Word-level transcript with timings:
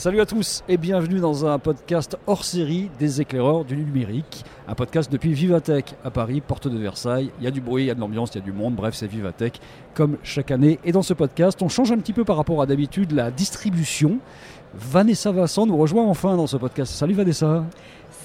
Salut 0.00 0.22
à 0.22 0.24
tous 0.24 0.64
et 0.66 0.78
bienvenue 0.78 1.20
dans 1.20 1.44
un 1.44 1.58
podcast 1.58 2.16
hors 2.26 2.42
série 2.42 2.90
des 2.98 3.20
éclaireurs 3.20 3.66
du 3.66 3.76
numérique. 3.76 4.46
Un 4.66 4.74
podcast 4.74 5.12
depuis 5.12 5.34
Vivatech 5.34 5.94
à 6.02 6.10
Paris, 6.10 6.40
porte 6.40 6.68
de 6.68 6.78
Versailles. 6.78 7.30
Il 7.38 7.44
y 7.44 7.46
a 7.46 7.50
du 7.50 7.60
bruit, 7.60 7.82
il 7.82 7.86
y 7.88 7.90
a 7.90 7.94
de 7.94 8.00
l'ambiance, 8.00 8.30
il 8.32 8.38
y 8.38 8.40
a 8.40 8.44
du 8.44 8.50
monde. 8.50 8.74
Bref, 8.76 8.94
c'est 8.94 9.06
Vivatech 9.06 9.60
comme 9.92 10.16
chaque 10.22 10.52
année. 10.52 10.78
Et 10.86 10.92
dans 10.92 11.02
ce 11.02 11.12
podcast, 11.12 11.60
on 11.60 11.68
change 11.68 11.92
un 11.92 11.98
petit 11.98 12.14
peu 12.14 12.24
par 12.24 12.38
rapport 12.38 12.62
à 12.62 12.66
d'habitude 12.66 13.12
la 13.12 13.30
distribution. 13.30 14.20
Vanessa 14.72 15.32
Vincent 15.32 15.66
nous 15.66 15.76
rejoint 15.76 16.06
enfin 16.06 16.34
dans 16.34 16.46
ce 16.46 16.56
podcast. 16.56 16.94
Salut 16.94 17.12
Vanessa. 17.12 17.66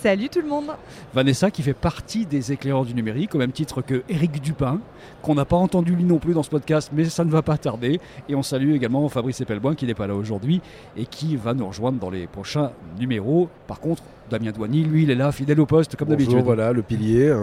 Salut 0.05 0.29
tout 0.29 0.41
le 0.41 0.47
monde 0.47 0.67
Vanessa 1.15 1.49
qui 1.49 1.63
fait 1.63 1.73
partie 1.73 2.27
des 2.27 2.51
éclaireurs 2.51 2.85
du 2.85 2.93
numérique 2.93 3.33
au 3.33 3.39
même 3.39 3.51
titre 3.51 3.81
que 3.81 4.03
Eric 4.07 4.39
Dupin, 4.39 4.79
qu'on 5.23 5.33
n'a 5.33 5.45
pas 5.45 5.55
entendu 5.55 5.95
lui 5.95 6.03
non 6.03 6.19
plus 6.19 6.35
dans 6.35 6.43
ce 6.43 6.51
podcast, 6.51 6.91
mais 6.93 7.05
ça 7.05 7.25
ne 7.25 7.31
va 7.31 7.41
pas 7.41 7.57
tarder. 7.57 7.99
Et 8.29 8.35
on 8.35 8.43
salue 8.43 8.75
également 8.75 9.09
Fabrice 9.09 9.41
Epelboin 9.41 9.73
qui 9.73 9.87
n'est 9.87 9.95
pas 9.95 10.05
là 10.05 10.13
aujourd'hui 10.13 10.61
et 10.95 11.07
qui 11.07 11.35
va 11.37 11.55
nous 11.55 11.65
rejoindre 11.65 11.97
dans 11.97 12.11
les 12.11 12.27
prochains 12.27 12.69
numéros. 12.99 13.49
Par 13.65 13.79
contre, 13.79 14.03
Damien 14.29 14.51
Douany, 14.51 14.83
lui, 14.83 15.01
il 15.01 15.09
est 15.09 15.15
là, 15.15 15.31
fidèle 15.31 15.59
au 15.59 15.65
poste 15.65 15.95
comme 15.95 16.09
d'habitude. 16.09 16.37
Voilà, 16.43 16.71
le 16.71 16.83
pilier. 16.83 17.33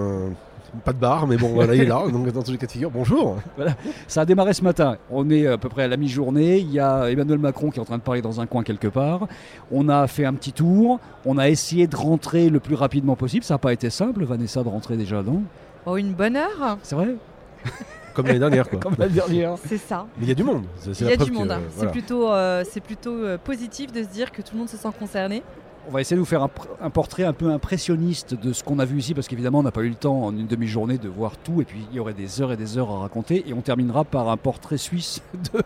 Pas 0.85 0.93
de 0.93 0.99
bar, 0.99 1.27
mais 1.27 1.37
bon, 1.37 1.49
voilà, 1.55 1.75
il 1.75 1.83
est 1.83 1.87
là. 1.87 2.03
Donc, 2.11 2.31
dans 2.33 2.43
tous 2.43 2.53
les 2.53 2.59
cas 2.59 2.67
de 2.67 2.73
figure, 2.73 2.91
bonjour. 2.91 3.37
Ça 4.07 4.23
a 4.23 4.25
démarré 4.25 4.55
ce 4.55 4.63
matin. 4.63 4.97
On 5.11 5.29
est 5.31 5.47
à 5.47 5.59
peu 5.59 5.69
près 5.69 5.83
à 5.85 5.89
la 5.89 5.97
mi-journée. 5.97 6.59
Il 6.59 6.71
y 6.73 6.81
a 6.81 7.11
Emmanuel 7.11 7.39
Macron 7.39 7.71
qui 7.71 7.79
est 7.79 7.83
en 7.83 7.85
train 7.85 7.99
de 7.99 8.03
parler 8.03 8.23
dans 8.23 8.41
un 8.41 8.47
coin 8.47 8.63
quelque 8.63 8.89
part. 8.89 9.29
On 9.71 9.89
a 9.89 10.07
fait 10.07 10.25
un 10.25 10.35
petit 10.35 10.53
tour. 10.53 10.99
On 11.27 11.39
a 11.39 11.49
essayé 11.49 11.87
de 11.87 11.97
rentrer 11.97 12.49
le 12.49 12.59
plus 12.61 12.75
rapidement 12.75 13.17
possible. 13.17 13.45
Ça 13.45 13.55
n'a 13.55 13.59
pas 13.59 13.73
été 13.73 13.91
simple, 13.91 14.25
Vanessa, 14.25 14.63
de 14.63 14.69
rentrer 14.69 14.97
déjà, 14.97 15.23
non? 15.23 15.43
Oh, 15.85 15.97
une 15.97 16.13
bonne 16.13 16.37
heure 16.37 16.79
C'est 16.83 16.95
vrai? 16.95 17.17
Comme 18.15 18.27
l'année 18.27 18.39
dernière, 18.39 18.69
quoi. 18.69 18.79
Comme 18.83 18.95
la 18.99 19.09
dernière. 19.09 19.55
C'est 19.67 19.79
ça. 19.79 20.07
Mais 20.19 20.25
il 20.27 20.29
y 20.29 20.33
a 20.33 20.35
du 20.35 20.45
monde. 20.45 20.65
Il 20.87 21.09
y 21.09 21.13
a 21.13 21.17
du 21.17 21.33
monde. 21.33 21.51
euh, 21.51 21.55
hein. 21.55 21.61
C'est 21.71 21.77
voilà. 21.77 21.91
plutôt, 21.93 22.31
euh, 22.31 22.65
c'est 22.71 22.81
plutôt 22.81 23.15
euh, 23.15 23.39
positif 23.39 23.93
de 23.93 24.03
se 24.03 24.09
dire 24.09 24.33
que 24.33 24.43
tout 24.43 24.51
le 24.55 24.59
monde 24.61 24.69
se 24.69 24.77
sent 24.77 24.89
concerné. 24.99 25.43
On 25.89 25.91
va 25.91 26.01
essayer 26.01 26.15
de 26.15 26.21
vous 26.21 26.27
faire 26.27 26.47
un, 26.81 26.91
portrait 26.91 27.25
un 27.25 27.33
peu 27.33 27.51
impressionniste 27.51 28.35
de 28.35 28.53
ce 28.53 28.63
qu'on 28.63 28.79
a 28.79 28.85
vu 28.85 28.99
ici, 29.01 29.15
parce 29.15 29.27
qu'évidemment, 29.27 29.59
on 29.59 29.63
n'a 29.65 29.73
pas 29.73 29.81
eu 29.83 29.89
le 29.89 29.97
temps 29.97 30.27
en 30.27 30.33
une 30.37 30.47
demi-journée 30.47 30.97
de 30.97 31.09
voir 31.09 31.37
tout, 31.37 31.61
et 31.61 31.65
puis 31.65 31.81
il 31.91 31.97
y 31.97 31.99
aurait 31.99 32.15
des 32.15 32.41
heures 32.41 32.53
et 32.53 32.57
des 32.57 32.79
heures 32.79 32.91
à 32.91 33.01
raconter, 33.01 33.43
et 33.49 33.53
on 33.53 33.63
terminera 33.63 34.05
par 34.05 34.29
un 34.29 34.37
portrait 34.37 34.79
suisse 34.79 35.21
de 35.53 35.61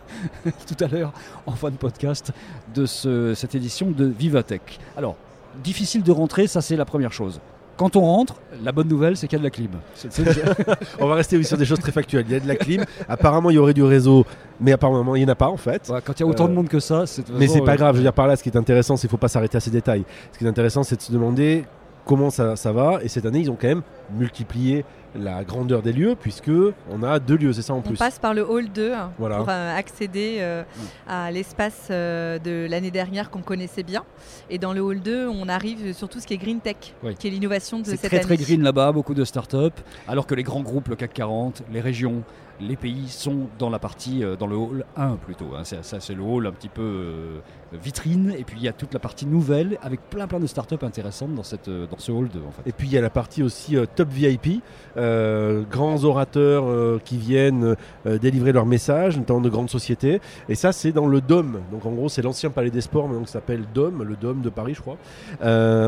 tout 0.66 0.84
à 0.84 0.88
l'heure, 0.88 1.12
en 1.44 1.52
fin 1.52 1.70
de 1.70 1.76
podcast, 1.76 2.32
de 2.74 2.86
ce- 2.86 3.34
cette 3.34 3.54
édition 3.54 3.90
de 3.90 4.06
Vivatech. 4.06 4.78
Alors, 4.96 5.16
difficile 5.62 6.02
de 6.02 6.12
rentrer, 6.12 6.46
ça 6.46 6.62
c'est 6.62 6.76
la 6.76 6.86
première 6.86 7.12
chose. 7.12 7.40
Quand 7.76 7.94
on 7.96 8.00
rentre, 8.00 8.36
la 8.64 8.72
bonne 8.72 8.88
nouvelle, 8.88 9.16
c'est 9.16 9.28
qu'il 9.28 9.36
y 9.36 9.40
a 9.40 9.40
de 9.40 9.44
la 9.44 9.50
clim. 9.50 9.70
On 11.00 11.06
va 11.06 11.14
rester 11.14 11.36
oui, 11.36 11.44
sur 11.44 11.58
des 11.58 11.66
choses 11.66 11.80
très 11.80 11.92
factuelles. 11.92 12.24
Il 12.26 12.32
y 12.32 12.36
a 12.36 12.40
de 12.40 12.48
la 12.48 12.56
clim. 12.56 12.84
apparemment, 13.06 13.50
il 13.50 13.54
y 13.54 13.58
aurait 13.58 13.74
du 13.74 13.82
réseau, 13.82 14.24
mais 14.60 14.72
apparemment, 14.72 15.14
il 15.14 15.20
n'y 15.20 15.26
en 15.26 15.32
a 15.32 15.34
pas, 15.34 15.48
en 15.48 15.58
fait. 15.58 15.88
Ouais, 15.90 16.00
quand 16.02 16.18
il 16.18 16.22
y 16.22 16.24
a 16.24 16.26
autant 16.26 16.44
Euh, 16.46 16.48
de 16.48 16.54
monde 16.54 16.68
que 16.68 16.80
ça, 16.80 17.06
c'est 17.06 17.28
Mais 17.30 17.48
c'est 17.48 17.60
pas 17.60 17.72
euh, 17.72 17.76
grave. 17.76 17.94
Je 17.94 17.98
veux 17.98 18.04
dire, 18.04 18.14
par 18.14 18.26
là, 18.26 18.36
ce 18.36 18.42
qui 18.42 18.48
est 18.48 18.56
intéressant, 18.56 18.96
c'est 18.96 19.02
qu'il 19.02 19.08
ne 19.08 19.10
faut 19.10 19.16
pas 19.18 19.28
s'arrêter 19.28 19.58
à 19.58 19.60
ces 19.60 19.70
détails. 19.70 20.04
Ce 20.32 20.38
qui 20.38 20.44
est 20.44 20.48
intéressant, 20.48 20.84
c'est 20.84 20.96
de 20.96 21.02
se 21.02 21.12
demander 21.12 21.64
comment 22.06 22.30
ça, 22.30 22.56
ça 22.56 22.72
va. 22.72 23.00
Et 23.02 23.08
cette 23.08 23.26
année, 23.26 23.40
ils 23.40 23.50
ont 23.50 23.58
quand 23.60 23.68
même 23.68 23.82
multiplié 24.16 24.84
la 25.18 25.44
grandeur 25.44 25.80
des 25.82 25.92
lieux, 25.92 26.14
puisque 26.18 26.50
on 26.90 27.02
a 27.02 27.18
deux 27.18 27.36
lieux, 27.36 27.52
c'est 27.54 27.62
ça 27.62 27.72
en 27.72 27.78
On 27.78 27.82
plus. 27.82 27.96
passe 27.96 28.18
par 28.18 28.34
le 28.34 28.42
hall 28.48 28.68
2 28.68 28.92
Voilà. 29.18 29.38
pour 29.38 29.48
euh, 29.48 29.76
accéder 29.76 30.36
euh, 30.40 30.62
à 31.08 31.30
l'espace 31.30 31.88
euh, 31.90 32.38
de 32.38 32.66
l'année 32.68 32.90
dernière 32.90 33.30
qu'on 33.30 33.40
connaissait 33.40 33.82
bien. 33.82 34.04
Et 34.50 34.58
dans 34.58 34.74
le 34.74 34.80
hall 34.82 35.00
2, 35.00 35.26
on 35.28 35.48
arrive 35.48 35.94
sur 35.94 36.08
tout 36.10 36.20
ce 36.20 36.26
qui 36.26 36.34
est 36.34 36.38
green 36.38 36.60
tech, 36.60 36.76
Oui. 37.02 37.14
qui 37.14 37.28
est 37.28 37.30
l'innovation 37.30 37.78
de 37.78 37.84
C'est 37.84 37.92
cette 37.96 38.10
très 38.10 38.20
très 38.20 38.34
année. 38.34 38.42
green 38.42 38.62
là-bas, 38.62 38.92
beaucoup 38.92 39.14
de 39.14 39.24
start-up, 39.24 39.72
alors 40.06 40.26
que 40.26 40.34
les 40.34 40.42
grands 40.42 40.62
groupes, 40.62 40.88
le 40.88 40.96
CAC 40.96 41.14
40, 41.14 41.62
les 41.72 41.80
régions, 41.80 42.22
les 42.60 42.76
pays 42.76 43.08
sont 43.08 43.48
dans 43.58 43.70
la 43.70 43.78
partie, 43.78 44.24
euh, 44.24 44.36
dans 44.36 44.46
le 44.46 44.56
hall 44.56 44.84
1 44.96 45.16
plutôt. 45.16 45.54
hein. 45.56 45.64
Ça, 45.64 46.00
c'est 46.00 46.14
le 46.14 46.22
hall 46.22 46.46
un 46.46 46.52
petit 46.52 46.68
peu 46.68 46.82
euh, 46.82 47.40
vitrine, 47.72 48.34
et 48.36 48.44
puis 48.44 48.56
il 48.58 48.62
y 48.62 48.68
a 48.68 48.72
toute 48.72 48.94
la 48.94 49.00
partie 49.00 49.26
nouvelle 49.26 49.78
avec 49.82 50.00
plein 50.08 50.26
plein 50.26 50.40
de 50.40 50.46
start-up 50.46 50.82
intéressantes 50.82 51.34
dans, 51.34 51.42
cette, 51.42 51.68
euh, 51.68 51.86
dans 51.86 51.98
ce 51.98 52.12
hall 52.12 52.28
2 52.28 52.40
en. 52.40 52.52
Et 52.66 52.72
puis 52.72 52.88
il 52.88 52.92
y 52.92 52.98
a 52.98 53.00
la 53.00 53.10
partie 53.10 53.42
aussi 53.42 53.76
top 53.94 54.08
VIP, 54.08 54.62
grands 54.96 56.04
orateurs 56.04 57.00
qui 57.04 57.16
viennent 57.16 57.76
délivrer 58.04 58.52
leurs 58.52 58.66
messages, 58.66 59.18
notamment 59.18 59.40
de 59.40 59.48
grandes 59.48 59.70
sociétés. 59.70 60.20
Et 60.48 60.54
ça, 60.54 60.72
c'est 60.72 60.92
dans 60.92 61.06
le 61.06 61.20
Dôme. 61.20 61.60
Donc 61.70 61.86
en 61.86 61.92
gros, 61.92 62.08
c'est 62.08 62.22
l'ancien 62.22 62.50
Palais 62.50 62.70
des 62.70 62.80
Sports, 62.80 63.08
mais 63.08 63.14
donc 63.16 63.28
ça 63.28 63.34
s'appelle 63.34 63.64
Dôme, 63.74 64.02
le 64.02 64.16
Dôme 64.16 64.42
de 64.42 64.50
Paris, 64.50 64.74
je 64.74 64.80
crois, 64.80 64.96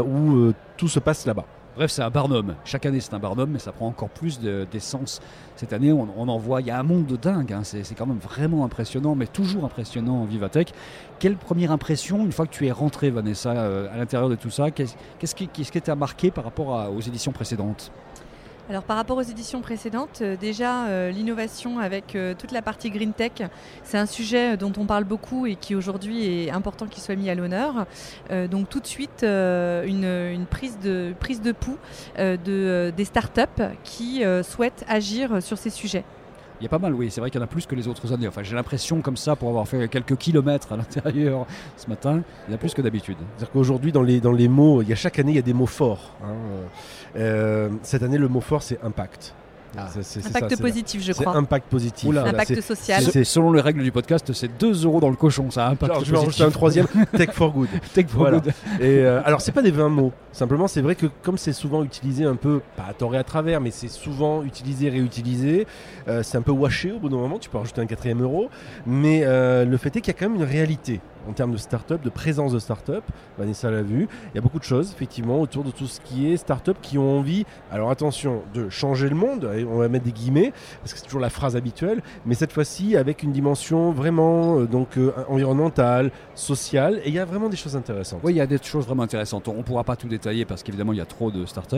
où 0.03 0.53
tout 0.77 0.89
se 0.89 0.99
passe 1.01 1.27
là-bas. 1.27 1.45
Bref, 1.79 1.93
c'est 1.93 2.03
un 2.03 2.11
barnum. 2.11 2.57
Chaque 2.65 2.87
année, 2.87 2.99
c'est 2.99 3.15
un 3.15 3.21
barnum, 3.21 3.51
mais 3.53 3.61
ça 3.61 3.71
prend 3.71 3.87
encore 3.87 4.09
plus 4.09 4.41
de- 4.41 4.67
d'essence. 4.69 5.21
Cette 5.55 5.73
année, 5.73 5.93
on, 5.93 6.09
en 6.29 6.37
voit, 6.37 6.61
il 6.61 6.67
y 6.67 6.73
a 6.73 6.81
un 6.81 6.83
monde 6.83 7.07
de 7.07 7.15
dingue. 7.15 7.53
hein. 7.53 7.61
C'est 7.63 7.95
quand 7.97 8.05
même 8.05 8.19
vraiment 8.19 8.65
impressionnant, 8.65 9.15
mais 9.15 9.29
toujours 9.29 9.65
impressionnant 9.65 10.23
en 10.23 10.25
Vivatech. 10.25 10.73
Quelle 11.21 11.37
première 11.37 11.71
impression, 11.71 12.25
une 12.25 12.33
fois 12.33 12.49
que 12.49 12.53
tu 12.53 12.67
es 12.67 12.73
rentré, 12.73 13.11
Vanessa, 13.11 13.53
euh, 13.53 13.95
à 13.95 13.97
l'intérieur 13.97 14.29
de 14.29 14.35
tout 14.35 14.51
ça? 14.51 14.73
Qu'est-ce 14.73 15.37
qui 15.37 15.81
t'a 15.81 15.95
marqué 15.95 16.33
par 16.33 16.43
rapport 16.43 16.91
aux 16.93 17.01
éditions 17.01 17.31
précédentes? 17.31 17.93
Alors 18.69 18.83
par 18.83 18.99
rapport 18.99 19.17
aux 19.17 19.23
éditions 19.23 19.63
précédentes, 19.63 20.19
euh, 20.21 20.37
déjà 20.37 20.89
euh, 20.89 21.11
l'innovation 21.11 21.79
avec 21.79 22.15
euh, 22.15 22.35
toute 22.39 22.53
la 22.53 22.61
partie 22.61 22.91
green 22.91 23.15
tech, 23.15 23.33
c'est 23.83 23.97
un 23.97 24.05
sujet 24.05 24.59
dont 24.59 24.73
on 24.77 24.85
parle 24.85 25.05
beaucoup 25.05 25.47
et 25.47 25.55
qui 25.55 25.75
aujourd'hui 25.75 26.45
est 26.45 26.51
important 26.51 26.87
qu'il 26.87 27.03
soit 27.03 27.17
mis 27.17 27.31
à 27.31 27.35
l'honneur. 27.35 27.87
Donc 28.51 28.69
tout 28.69 28.81
de 28.81 28.87
suite 28.87 29.23
une, 29.23 30.47
prise 30.51 30.79
de 30.81 31.15
prise 31.19 31.41
de 31.41 31.53
pouls 31.53 31.79
de, 32.19 32.93
des 32.95 33.05
startups 33.05 33.63
qui 33.85 34.23
souhaitent 34.43 34.85
agir 34.89 35.43
sur 35.43 35.57
ces 35.57 35.71
sujets. 35.71 36.05
Il 36.61 36.65
y 36.65 36.67
a 36.67 36.69
pas 36.69 36.79
mal, 36.79 36.95
oui. 36.95 37.11
C'est 37.11 37.21
vrai 37.21 37.31
qu'il 37.31 37.39
y 37.41 37.43
en 37.43 37.45
a 37.45 37.49
plus 37.49 37.67
que 37.67 37.75
les 37.75 37.87
autres 37.87 38.13
années. 38.13 38.27
Enfin, 38.29 38.43
j'ai 38.43 38.55
l'impression 38.57 39.01
comme 39.01 39.17
ça, 39.17 39.37
pour 39.37 39.49
avoir 39.49 39.67
fait 39.69 39.89
quelques 39.89 40.17
kilomètres 40.17 40.73
à 40.73 40.77
l'intérieur 40.77 41.47
ce 41.77 41.89
matin, 41.89 42.23
il 42.47 42.51
y 42.51 42.53
en 42.53 42.57
a 42.57 42.59
plus 42.59 42.75
que 42.75 42.83
d'habitude. 42.83 43.17
C'est-à-dire 43.37 43.53
qu'aujourd'hui, 43.53 43.93
dans 43.93 44.03
les, 44.03 44.49
mots, 44.49 44.83
il 44.83 44.89
y 44.89 44.93
a 44.93 44.97
chaque 44.97 45.19
année, 45.19 45.33
il 45.33 45.37
y 45.37 45.41
a 45.41 45.43
des 45.43 45.53
mots 45.55 45.67
forts. 45.67 46.15
hein. 46.25 46.35
Euh, 47.17 47.69
cette 47.83 48.03
année, 48.03 48.19
le 48.19 48.29
mot 48.29 48.41
fort, 48.41 48.63
c'est 48.63 48.83
impact. 48.83 49.35
Ah. 49.77 49.87
Impact 50.27 50.51
ça, 50.51 50.63
positif, 50.63 51.03
je 51.05 51.13
crois. 51.13 51.37
impact 51.37 51.69
positif. 51.69 52.09
Oula. 52.09 52.25
Impact 52.25 52.61
social. 52.61 53.03
c'est- 53.03 53.25
Selon 53.25 53.53
les 53.53 53.61
règles 53.61 53.83
du 53.83 53.93
podcast, 53.93 54.33
c'est 54.33 54.57
2 54.59 54.85
euros 54.85 55.01
dans 55.01 55.11
le 55.11 55.17
cochon. 55.17 55.51
Ça 55.51 55.67
impact 55.69 55.91
Alors, 55.93 56.05
je 56.05 56.11
vais 56.11 56.19
rajouter 56.19 56.43
un 56.43 56.51
troisième, 56.51 56.87
Tech 57.17 57.31
for 57.33 57.53
Good. 57.53 57.69
Tech 57.95 58.07
for 58.09 58.21
Voilà. 58.21 58.39
good. 58.41 58.53
Et 58.81 58.99
euh, 59.05 59.21
alors 59.25 59.41
c'est 59.41 59.53
pas 59.53 59.63
des 59.63 59.71
20 59.71 59.89
mots. 59.89 60.13
Simplement 60.33 60.69
c'est 60.69 60.81
vrai 60.81 60.95
que 60.95 61.07
comme 61.23 61.37
c'est 61.39 61.53
souvent 61.53 61.83
utilisé 61.85 62.25
un 62.25 62.37
peu, 62.37 62.61
pas 62.77 62.85
à 62.89 62.93
tort 62.95 63.15
et 63.15 63.19
à 63.19 63.25
travers, 63.25 63.61
mais 63.61 63.71
c'est 63.71 63.89
souvent 63.89 64.43
utilisé, 64.43 64.89
réutilisé, 64.89 65.67
euh, 66.09 66.23
c'est 66.23 66.39
un 66.39 66.43
peu 66.43 66.53
washé 66.53 66.93
au 66.93 66.99
bout 66.99 67.09
d'un 67.09 67.17
moment, 67.17 67.39
tu 67.39 67.51
peux 67.51 67.59
rajouter 67.59 67.81
un 67.81 67.87
quatrième 67.87 68.23
euro. 68.23 68.49
Mais 68.87 69.23
euh, 69.25 69.65
le 69.65 69.77
fait 69.77 69.95
est 69.97 70.01
qu'il 70.01 70.13
y 70.15 70.17
a 70.17 70.19
quand 70.19 70.29
même 70.31 70.41
une 70.41 70.49
réalité 70.49 71.01
en 71.29 71.33
termes 71.33 71.53
de 71.53 71.57
start-up, 71.57 72.03
de 72.03 72.11
présence 72.11 72.53
de 72.53 72.59
start-up. 72.59 73.05
Vanessa 73.39 73.71
l'a 73.71 73.83
vu. 73.83 74.09
Il 74.33 74.37
y 74.37 74.39
a 74.39 74.41
beaucoup 74.41 74.59
de 74.59 74.65
choses 74.65 74.93
effectivement 74.93 75.41
autour 75.41 75.65
de 75.65 75.71
tout 75.71 75.87
ce 75.87 76.01
qui 76.01 76.31
est 76.33 76.37
start-up 76.37 76.77
qui 76.83 76.99
ont 76.99 77.19
envie, 77.19 77.45
alors 77.71 77.91
attention, 77.91 78.43
de 78.55 78.69
changer 78.69 79.09
le 79.09 79.15
monde, 79.17 79.51
et 79.57 79.65
on 79.65 79.79
va 79.79 79.89
mettre 79.89 80.05
des 80.05 80.13
guillemets, 80.13 80.53
parce 80.81 80.93
que 80.93 80.99
c'est 80.99 81.05
toujours 81.05 81.21
la 81.21 81.31
phrase 81.31 81.57
habituelle, 81.57 82.03
mais 82.27 82.35
cette 82.35 82.53
fois-ci 82.53 82.97
avec 82.97 83.23
une 83.23 83.33
dimension 83.33 83.93
vraiment 83.93 84.59
euh, 84.61 84.67
donc 84.67 84.97
euh, 84.97 85.13
environnementale, 85.29 86.11
sociale, 86.35 87.01
et 87.05 87.09
il 87.09 87.15
y 87.15 87.19
a 87.19 87.25
vraiment 87.25 87.49
des 87.49 87.57
choses 87.57 87.77
intéressantes. 87.77 88.21
Oui, 88.23 88.33
il 88.33 88.37
y 88.37 88.41
a 88.41 88.47
des 88.47 88.59
choses 88.63 88.87
vraiment 88.87 89.03
intéressantes. 89.03 89.49
On 89.49 89.55
ne 89.55 89.63
pourra 89.63 89.85
pas 89.85 89.97
tout 89.97 90.09
détailler 90.09 90.45
parce 90.45 90.63
qu'évidemment, 90.63 90.93
il 90.93 90.99
y 90.99 91.01
a 91.03 91.07
trop 91.07 91.31
de 91.31 91.45
startups. 91.47 91.77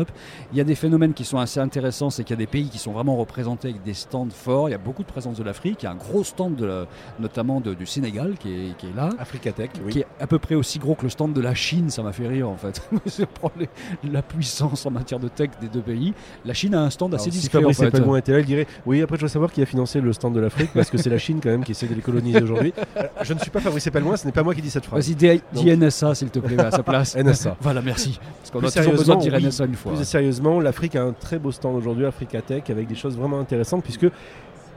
Il 0.52 0.58
y 0.58 0.60
a 0.60 0.64
des 0.64 0.74
phénomènes 0.74 1.14
qui 1.14 1.24
sont 1.24 1.38
assez 1.38 1.60
intéressants, 1.60 2.10
c'est 2.10 2.24
qu'il 2.24 2.34
y 2.34 2.38
a 2.38 2.44
des 2.44 2.46
pays 2.46 2.68
qui 2.68 2.78
sont 2.78 2.92
vraiment 2.92 3.16
représentés 3.16 3.68
avec 3.70 3.82
des 3.82 3.94
stands 3.94 4.28
forts. 4.30 4.68
Il 4.68 4.72
y 4.72 4.74
a 4.74 4.78
beaucoup 4.78 5.02
de 5.02 5.08
présence 5.08 5.36
de 5.38 5.42
l'Afrique. 5.44 5.82
Il 5.82 5.86
y 5.86 5.88
a 5.88 5.92
un 5.92 5.96
gros 5.96 6.24
stand, 6.24 6.56
de 6.56 6.66
la- 6.66 6.86
notamment 7.18 7.60
de- 7.60 7.74
du 7.74 7.86
Sénégal, 7.86 8.34
qui 8.38 8.52
est, 8.52 8.76
qui 8.76 8.86
est 8.86 8.96
là. 8.96 9.10
Africatech, 9.30 9.70
oui. 9.84 9.92
Qui 9.92 9.98
est 10.00 10.06
à 10.20 10.26
peu 10.26 10.38
près 10.40 10.56
aussi 10.56 10.78
gros 10.80 10.94
que 10.96 11.04
le 11.04 11.08
stand 11.08 11.32
de 11.32 11.40
la 11.40 11.54
Chine, 11.54 11.88
ça 11.88 12.02
m'a 12.02 12.12
fait 12.12 12.26
rire 12.26 12.48
en 12.48 12.56
fait. 12.56 12.82
Les- 13.58 13.68
la 14.10 14.22
puissance 14.22 14.86
en 14.86 14.90
matière 14.90 15.20
de 15.20 15.28
tech 15.28 15.50
des 15.60 15.68
deux 15.68 15.80
pays. 15.80 16.12
La 16.44 16.52
Chine 16.54 16.74
a 16.74 16.80
un 16.82 16.90
stand 16.90 17.14
Alors, 17.14 17.20
assez 17.20 17.30
si 17.30 17.38
discret 17.38 17.58
en 17.58 17.60
Fabrice 17.62 17.78
fait. 17.78 17.86
Epelbaum 17.88 18.16
était 18.16 18.32
là, 18.32 18.40
il 18.40 18.46
dirait 18.46 18.66
Oui, 18.86 19.02
après, 19.02 19.16
je 19.16 19.22
veux 19.22 19.28
savoir 19.28 19.52
qui 19.52 19.62
a 19.62 19.66
financé 19.66 20.00
le 20.00 20.12
stand 20.12 20.34
de 20.34 20.40
l'Afrique, 20.40 20.70
parce 20.74 20.90
que 20.90 20.98
c'est 20.98 21.10
la 21.10 21.18
Chine 21.18 21.38
quand 21.42 21.50
même 21.50 21.62
qui 21.64 21.72
essaie 21.72 21.86
de 21.86 21.94
les 21.94 22.00
coloniser 22.00 22.42
aujourd'hui. 22.42 22.72
Euh, 22.96 23.02
Je 23.22 23.32
ne 23.34 23.38
suis 23.38 23.50
pas 23.50 23.60
Fabrice 23.60 23.86
Epelbaum, 23.86 24.16
ce 24.16 24.26
n'est 24.26 24.32
pas 24.32 24.42
moi 24.42 24.54
qui 24.54 24.62
dis 24.62 24.70
cette 24.70 24.84
phrase. 24.86 25.08
Vas-y, 25.08 25.40
dis 25.52 25.76
NSA 25.76 26.14
s'il 26.16 26.30
te 26.30 26.40
plaît 26.40 26.58
à 26.60 26.70
sa 26.72 26.82
place. 26.82 27.16
NSA. 27.22 27.56
Voilà, 27.60 27.82
merci. 27.82 28.18
Parce 28.40 28.50
qu'on 28.50 28.66
a 28.66 28.70
toujours 28.70 28.98
besoin 28.98 29.16
de 29.16 29.22
dire 29.22 29.34
oui. 29.36 29.44
NSA 29.46 29.66
une 29.66 29.74
fois. 29.74 29.92
Plus 29.94 30.04
sérieusement, 30.04 30.60
l'Afrique 30.60 30.96
a 30.96 31.02
un 31.02 31.12
très 31.12 31.38
beau 31.38 31.52
stand 31.52 31.76
aujourd'hui, 31.76 32.04
Africatech, 32.06 32.68
avec 32.70 32.88
des 32.88 32.94
choses 32.96 33.16
vraiment 33.16 33.38
intéressantes, 33.38 33.84
puisque 33.84 34.06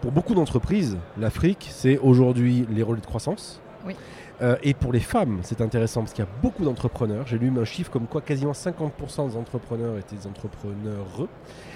pour 0.01 0.11
beaucoup 0.11 0.35
d'entreprises, 0.35 0.97
l'Afrique, 1.19 1.69
c'est 1.71 1.97
aujourd'hui 1.97 2.67
les 2.69 2.83
relais 2.83 3.01
de 3.01 3.05
croissance. 3.05 3.59
Oui. 3.85 3.95
Euh, 4.41 4.55
et 4.63 4.73
pour 4.73 4.91
les 4.91 4.99
femmes, 4.99 5.39
c'est 5.43 5.61
intéressant 5.61 6.01
parce 6.01 6.13
qu'il 6.13 6.23
y 6.23 6.27
a 6.27 6.31
beaucoup 6.41 6.63
d'entrepreneurs. 6.65 7.25
J'ai 7.27 7.37
lu 7.37 7.51
un 7.57 7.65
chiffre 7.65 7.91
comme 7.91 8.07
quoi 8.07 8.21
quasiment 8.21 8.51
50% 8.53 9.29
des 9.29 9.37
entrepreneurs 9.37 9.97
étaient 9.97 10.15
des 10.15 10.25
entrepreneurs. 10.27 11.27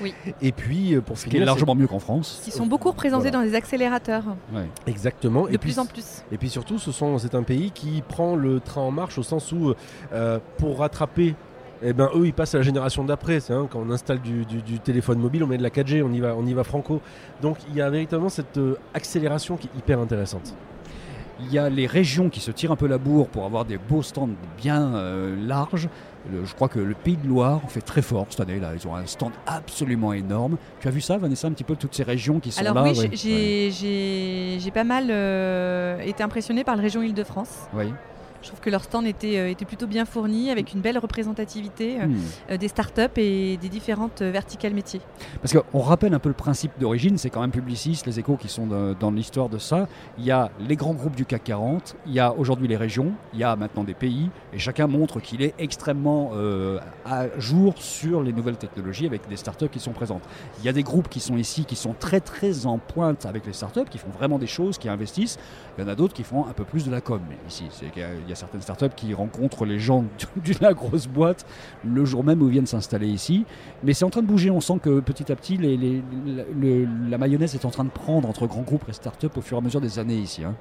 Oui. 0.02 0.14
Et 0.42 0.52
puis, 0.52 0.96
euh, 0.96 1.02
pour 1.02 1.18
Ce 1.18 1.28
qui 1.28 1.38
est 1.38 1.46
largement 1.46 1.76
mieux 1.76 1.88
qu'en 1.88 2.00
France. 2.00 2.42
Qui 2.44 2.52
sont 2.52 2.66
beaucoup 2.66 2.90
représentés 2.90 3.30
Voilà. 3.30 3.38
dans 3.40 3.44
les 3.44 3.56
accélérateurs, 3.56 4.24
Ouais. 4.54 4.68
exactement. 4.88 5.44
de 5.44 5.54
et 5.54 5.58
puis, 5.58 5.72
plus 5.72 5.80
en 5.80 5.86
plus. 5.86 6.24
Et 6.32 6.38
puis 6.38 6.50
surtout, 6.50 6.80
ce 6.80 6.92
sont, 6.92 7.18
c'est 7.20 7.36
un 7.36 7.44
pays 7.44 7.72
qui 7.72 8.02
prend 8.08 8.36
le 8.36 8.60
train 8.60 8.82
en 8.82 8.92
marche 8.92 9.18
au 9.18 9.24
sens 9.24 9.52
où, 9.52 9.74
euh, 10.14 10.40
pour 10.58 10.80
rattraper, 10.80 11.36
eh 11.84 11.94
ben, 11.94 12.10
eux, 12.16 12.26
ils 12.26 12.34
passent 12.34 12.56
à 12.56 12.58
la 12.58 12.64
génération 12.64 13.04
d'après. 13.04 13.40
C'est, 13.40 13.54
hein, 13.54 13.68
quand 13.72 13.80
on 13.80 13.92
installe 13.92 14.20
du, 14.20 14.46
du- 14.46 14.64
du 14.64 14.80
téléphone 14.80 15.20
mobile, 15.20 15.44
on 15.44 15.48
met 15.48 15.60
de 15.60 15.64
la 15.64 15.70
4G, 15.70 16.02
on 16.02 16.12
y 16.12 16.20
va, 16.20 16.36
on 16.36 16.46
y 16.46 16.54
va 16.56 16.64
franco. 16.64 17.02
Donc 17.44 17.58
il 17.70 17.76
y 17.76 17.82
a 17.82 17.90
véritablement 17.92 18.30
cette 18.30 18.58
euh, 18.58 18.78
accélération 18.96 19.58
qui 19.58 19.68
est 19.68 19.78
hyper 19.78 20.00
intéressante. 20.00 20.56
Il 21.40 21.54
y 21.54 21.60
a 21.60 21.70
les 21.70 21.86
régions 21.86 22.30
qui 22.30 22.40
se 22.40 22.50
tirent 22.52 22.72
un 22.72 22.76
peu 22.76 22.88
la 22.88 22.98
bourre 22.98 23.28
pour 23.28 23.46
avoir 23.46 23.64
des 23.66 23.78
beaux 23.78 24.02
stands 24.02 24.30
bien 24.58 24.96
euh, 24.96 25.36
larges. 25.48 25.88
Le- 26.32 26.44
je 26.46 26.56
crois 26.56 26.68
que 26.68 26.80
le 26.80 26.94
Pays 26.96 27.16
de 27.16 27.28
Loire 27.28 27.62
fait 27.68 27.82
très 27.82 28.02
fort 28.02 28.26
cette 28.30 28.40
année. 28.42 28.60
Là, 28.60 28.72
ils 28.76 28.88
ont 28.88 28.96
un 28.96 29.06
stand 29.06 29.32
absolument 29.46 30.14
énorme. 30.14 30.58
Tu 30.80 30.88
as 30.88 30.92
vu 30.92 31.00
ça, 31.00 31.18
Vanessa, 31.18 31.48
un 31.48 31.52
petit 31.52 31.64
peu 31.64 31.76
toutes 31.76 31.94
ces 31.94 32.04
régions 32.04 32.40
qui 32.40 32.52
sont 32.52 32.62
Alors 32.62 32.74
là 32.74 32.84
oui, 32.84 32.98
ouais. 33.00 33.10
j'ai- 33.14 34.72
pas 34.72 34.84
mal 34.84 35.08
euh, 35.10 36.00
été 36.02 36.24
impressionnée 36.24 36.64
par 36.64 36.76
la 36.76 36.82
région 36.82 37.02
Île-de-France. 37.02 37.68
Ouais. 37.74 37.88
Je 38.48 38.52
trouve 38.54 38.62
que 38.62 38.70
leur 38.70 38.82
stand 38.86 39.06
était, 39.06 39.38
euh, 39.40 39.50
était 39.50 39.66
plutôt 39.66 39.88
bien 39.88 40.06
fourni, 40.06 40.50
avec 40.52 40.74
une 40.74 40.80
belle 40.80 40.98
représentativité 40.98 42.00
euh, 42.00 42.06
Hmm. 42.08 42.16
euh, 42.52 42.58
des 42.58 42.70
startups 42.70 43.02
et 43.18 43.58
des 43.58 43.68
différentes 43.68 44.22
verticales 44.22 44.74
métiers. 44.74 45.02
Parce 45.42 45.54
qu'on 45.54 45.80
rappelle 45.80 46.14
un 46.14 46.20
peu 46.20 46.30
le 46.30 46.36
principe 46.36 46.72
d'origine, 46.80 47.18
c'est 47.18 47.30
quand 47.30 47.42
même 47.42 47.52
Publicis, 47.52 48.02
les 48.06 48.20
échos 48.20 48.38
qui 48.38 48.48
sont 48.48 48.66
de- 48.68 48.96
dans 48.98 49.12
l'histoire 49.12 49.50
de 49.50 49.58
ça. 49.58 49.90
Il 50.18 50.24
y 50.24 50.32
a 50.32 50.50
les 50.62 50.78
grands 50.78 50.94
groupes 50.94 51.16
du 51.18 51.26
CAC 51.26 51.44
40, 51.44 51.98
il 52.06 52.14
y 52.14 52.22
a 52.22 52.34
aujourd'hui 52.34 52.70
les 52.70 52.78
régions, 52.78 53.12
il 53.34 53.40
y 53.40 53.44
a 53.44 53.56
maintenant 53.58 53.84
des 53.84 53.94
pays, 53.94 54.30
et 54.54 54.60
chacun 54.60 54.88
montre 54.88 55.20
qu'il 55.20 55.42
est 55.42 55.54
extrêmement 55.60 56.32
euh, 56.36 56.80
à 57.06 57.26
jour 57.40 57.74
sur 57.78 58.24
les 58.24 58.32
nouvelles 58.32 58.58
technologies 58.58 59.08
avec 59.08 59.28
des 59.28 59.36
startups 59.36 59.68
qui 59.70 59.82
sont 59.82 59.92
présentes. 59.92 60.24
Il 60.60 60.66
y 60.66 60.70
a 60.70 60.74
des 60.74 60.84
groupes 60.84 61.10
qui 61.10 61.20
sont 61.20 61.36
ici, 61.36 61.66
qui 61.66 61.76
sont 61.76 61.94
très 62.00 62.22
très 62.22 62.66
en 62.66 62.78
pointe 62.78 63.26
avec 63.26 63.46
les 63.46 63.54
startups, 63.54 63.90
qui 63.90 63.98
font 63.98 64.10
vraiment 64.18 64.40
des 64.40 64.48
choses, 64.48 64.78
qui 64.78 64.88
investissent. 64.88 65.38
Il 65.78 65.84
y 65.84 65.88
en 65.88 65.90
a 65.90 65.96
d'autres 65.96 66.14
qui 66.14 66.24
font 66.24 66.46
un 66.48 66.54
peu 66.54 66.64
plus 66.64 66.86
de 66.86 66.92
la 66.92 67.02
com 67.02 67.20
ici. 67.50 67.66
Il 67.96 68.02
y 68.30 68.32
a 68.32 68.36
certaines 68.38 68.62
startups 68.62 68.96
qui 68.96 69.14
rencontrent 69.14 69.66
les 69.66 69.80
gens 69.80 70.04
de 70.38 70.54
la 70.62 70.74
grosse 70.74 71.08
boîte 71.08 71.46
le 71.84 72.06
jour 72.06 72.24
même 72.24 72.42
où 72.42 72.48
ils 72.48 72.52
viennent 72.52 72.66
s'installer 72.66 73.08
ici. 73.08 73.46
Mais 73.84 73.94
c'est 73.94 74.06
en 74.06 74.10
train 74.10 74.22
de 74.22 74.28
bouger. 74.28 74.50
On 74.50 74.62
sent 74.62 74.80
que 74.82 75.00
petit 75.00 75.32
à 75.32 75.36
petit, 75.36 75.58
les- 75.58 75.76
les- 75.78 76.04
la, 76.26 76.44
le- 76.60 76.88
la 77.10 77.18
mayonnaise 77.18 77.56
est 77.56 77.66
en 77.66 77.70
train 77.72 77.84
de 77.84 77.90
prendre 77.90 78.28
entre 78.30 78.48
grands 78.48 78.62
groupes 78.62 78.86
et 78.88 78.94
startups 78.94 79.28
au 79.36 79.42
fur 79.42 79.58
et 79.58 79.60
à 79.60 79.64
mesure 79.64 79.82
des 79.82 80.00
années 80.00 80.16
ici. 80.18 80.44
hein. 80.44 80.56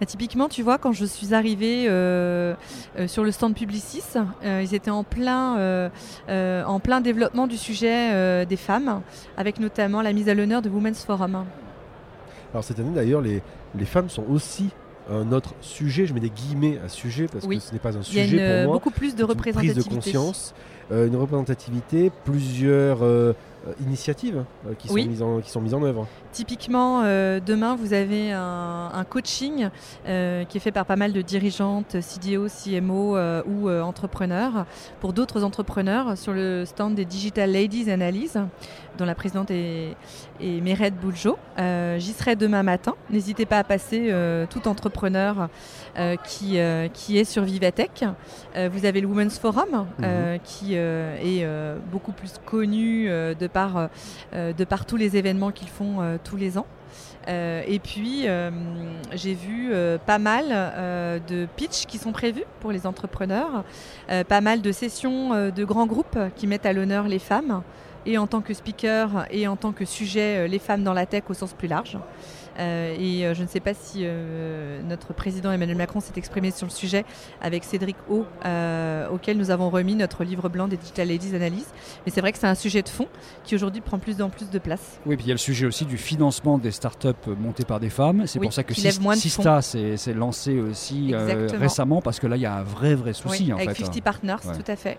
Bah, 0.00 0.06
typiquement, 0.06 0.48
tu 0.48 0.62
vois, 0.62 0.78
quand 0.78 0.92
je 0.92 1.04
suis 1.04 1.34
arrivée 1.34 1.86
euh, 1.88 2.54
euh, 2.98 3.08
sur 3.08 3.24
le 3.24 3.30
stand 3.32 3.54
Publicis, 3.54 4.02
euh, 4.44 4.62
ils 4.62 4.74
étaient 4.74 4.90
en 4.90 5.04
plein, 5.04 5.58
euh, 5.58 5.88
euh, 6.28 6.64
en 6.64 6.80
plein 6.80 7.00
développement 7.00 7.46
du 7.46 7.56
sujet 7.56 8.12
euh, 8.14 8.44
des 8.44 8.56
femmes, 8.56 9.02
avec 9.36 9.58
notamment 9.60 10.02
la 10.02 10.12
mise 10.12 10.28
à 10.28 10.34
l'honneur 10.34 10.62
de 10.62 10.68
Women's 10.70 11.04
Forum. 11.04 11.44
Alors 12.52 12.64
cette 12.64 12.78
année 12.78 12.90
d'ailleurs, 12.94 13.20
les, 13.20 13.42
les 13.74 13.84
femmes 13.84 14.08
sont 14.08 14.24
aussi 14.30 14.70
un 15.10 15.32
autre 15.32 15.54
sujet. 15.60 16.06
Je 16.06 16.14
mets 16.14 16.20
des 16.20 16.30
guillemets 16.30 16.78
à 16.84 16.88
sujet 16.88 17.26
parce 17.30 17.44
Oui. 17.44 17.58
que 17.58 17.62
ce 17.62 17.72
n'est 17.72 17.78
pas 17.78 17.96
un 17.96 18.00
Il 18.02 18.14
y 18.16 18.20
a 18.20 18.24
sujet 18.24 18.36
une, 18.36 18.42
euh, 18.42 18.62
pour 18.64 18.70
moi. 18.72 18.76
beaucoup 18.78 18.90
plus 18.90 19.14
de 19.14 19.24
C'est 19.26 19.32
une 19.32 19.36
prise 19.36 19.54
de 19.54 19.58
représentativité. 19.60 19.94
conscience, 19.94 20.54
euh, 20.92 21.06
une 21.06 21.16
représentativité, 21.16 22.10
plusieurs 22.24 22.98
euh, 23.02 23.32
initiatives 23.80 24.44
euh, 24.66 24.74
qui, 24.78 24.88
Oui. 24.90 25.02
sont 25.02 25.08
mises 25.08 25.22
en, 25.22 25.40
qui 25.40 25.50
sont 25.50 25.60
mises 25.60 25.74
en 25.74 25.82
œuvre. 25.82 26.06
Typiquement, 26.32 27.02
euh, 27.02 27.40
demain, 27.44 27.76
vous 27.76 27.92
avez 27.92 28.32
un, 28.32 28.90
un 28.92 29.04
coaching 29.04 29.68
euh, 30.06 30.44
qui 30.44 30.58
est 30.58 30.60
fait 30.60 30.72
par 30.72 30.86
pas 30.86 30.96
mal 30.96 31.12
de 31.12 31.22
dirigeantes, 31.22 31.96
CDO, 32.00 32.46
CMO 32.48 33.16
euh, 33.16 33.42
ou 33.46 33.68
euh, 33.68 33.82
entrepreneurs, 33.82 34.66
pour 35.00 35.12
d'autres 35.12 35.44
entrepreneurs 35.44 36.16
sur 36.18 36.32
le 36.32 36.64
stand 36.64 36.94
des 36.94 37.04
Digital 37.04 37.52
Ladies 37.52 37.90
Analyse, 37.90 38.38
dont 38.98 39.04
la 39.04 39.14
présidente 39.14 39.50
est, 39.50 39.96
est 40.40 40.90
Bouljo. 40.90 41.38
Euh, 41.58 41.98
J'y 41.98 42.12
serai 42.12 42.36
demain 42.36 42.62
matin. 42.62 42.94
N'hésitez 43.10 43.46
pas 43.46 43.58
à 43.58 43.64
passer, 43.64 44.08
euh, 44.10 44.46
tout 44.48 44.68
entrepreneur 44.68 45.48
euh, 45.98 46.16
qui, 46.16 46.58
euh, 46.58 46.88
qui 46.88 47.18
est 47.18 47.24
sur 47.24 47.42
Vivatech. 47.42 48.04
Euh, 48.56 48.68
vous 48.72 48.84
avez 48.84 49.00
le 49.00 49.06
Women's 49.06 49.38
Forum, 49.38 49.86
euh, 50.02 50.38
qui 50.44 50.72
euh, 50.76 51.16
est 51.18 51.44
euh, 51.44 51.78
beaucoup 51.90 52.12
plus 52.12 52.34
connu 52.44 53.08
euh, 53.08 53.34
de, 53.34 53.46
par, 53.56 53.88
euh, 54.34 54.52
de 54.52 54.64
par 54.66 54.84
tous 54.84 54.98
les 54.98 55.16
événements 55.16 55.50
qu'ils 55.50 55.70
font 55.70 56.02
euh, 56.02 56.18
tous 56.22 56.36
les 56.36 56.58
ans. 56.58 56.66
Euh, 57.26 57.62
et 57.66 57.78
puis, 57.78 58.28
euh, 58.28 58.50
j'ai 59.14 59.32
vu 59.32 59.70
euh, 59.72 59.96
pas 59.96 60.18
mal 60.18 60.44
euh, 60.50 61.18
de 61.26 61.46
pitchs 61.56 61.86
qui 61.86 61.96
sont 61.96 62.12
prévus 62.12 62.44
pour 62.60 62.70
les 62.70 62.86
entrepreneurs, 62.86 63.64
euh, 64.10 64.24
pas 64.24 64.42
mal 64.42 64.60
de 64.60 64.72
sessions 64.72 65.32
euh, 65.32 65.50
de 65.50 65.64
grands 65.64 65.86
groupes 65.86 66.18
qui 66.36 66.46
mettent 66.46 66.66
à 66.66 66.74
l'honneur 66.74 67.08
les 67.08 67.18
femmes, 67.18 67.62
et 68.04 68.18
en 68.18 68.26
tant 68.26 68.42
que 68.42 68.52
speaker 68.52 69.26
et 69.30 69.48
en 69.48 69.56
tant 69.56 69.72
que 69.72 69.86
sujet, 69.86 70.44
euh, 70.44 70.46
les 70.46 70.58
femmes 70.58 70.84
dans 70.84 70.92
la 70.92 71.06
tech 71.06 71.24
au 71.30 71.34
sens 71.34 71.54
plus 71.54 71.68
large. 71.68 71.96
Euh, 72.58 72.96
et 72.98 73.26
euh, 73.26 73.34
je 73.34 73.42
ne 73.42 73.48
sais 73.48 73.60
pas 73.60 73.74
si 73.74 74.00
euh, 74.02 74.80
notre 74.82 75.12
président 75.12 75.52
Emmanuel 75.52 75.76
Macron 75.76 76.00
s'est 76.00 76.12
exprimé 76.16 76.50
sur 76.50 76.66
le 76.66 76.70
sujet 76.72 77.04
avec 77.40 77.64
Cédric 77.64 77.96
O, 78.08 78.24
euh, 78.44 79.08
auquel 79.08 79.36
nous 79.36 79.50
avons 79.50 79.68
remis 79.70 79.94
notre 79.94 80.24
livre 80.24 80.48
blanc 80.48 80.66
des 80.68 80.76
Digital 80.76 81.08
Ladies 81.08 81.34
Analyse. 81.34 81.66
Mais 82.06 82.12
c'est 82.12 82.20
vrai 82.20 82.32
que 82.32 82.38
c'est 82.38 82.46
un 82.46 82.54
sujet 82.54 82.82
de 82.82 82.88
fond 82.88 83.08
qui 83.44 83.54
aujourd'hui 83.54 83.80
prend 83.82 83.98
plus 83.98 84.22
en 84.22 84.30
plus 84.30 84.48
de 84.50 84.58
place. 84.58 84.98
Oui, 85.06 85.16
puis 85.16 85.26
il 85.26 85.28
y 85.28 85.32
a 85.32 85.34
le 85.34 85.38
sujet 85.38 85.66
aussi 85.66 85.84
du 85.84 85.98
financement 85.98 86.58
des 86.58 86.70
startups 86.70 87.08
montées 87.38 87.64
par 87.64 87.78
des 87.80 87.90
femmes. 87.90 88.26
C'est 88.26 88.38
Oui, 88.38 88.46
pour 88.46 88.52
ça 88.54 88.62
que 88.64 88.74
Sista 88.74 89.60
s'est 89.62 90.14
lancé 90.14 90.58
aussi 90.58 91.12
euh, 91.12 91.48
récemment 91.58 92.00
parce 92.00 92.20
que 92.20 92.26
là, 92.26 92.36
il 92.36 92.42
y 92.42 92.46
a 92.46 92.54
un 92.56 92.62
vrai, 92.62 92.94
vrai 92.94 93.12
souci 93.12 93.44
Oui, 93.44 93.52
en 93.52 93.56
avec 93.56 93.72
fait. 93.72 93.82
hein. 93.82 93.86
50 93.86 94.02
Partners, 94.02 94.36
Ouais. 94.46 94.54
tout 94.56 94.70
à 94.70 94.76
fait. 94.76 94.98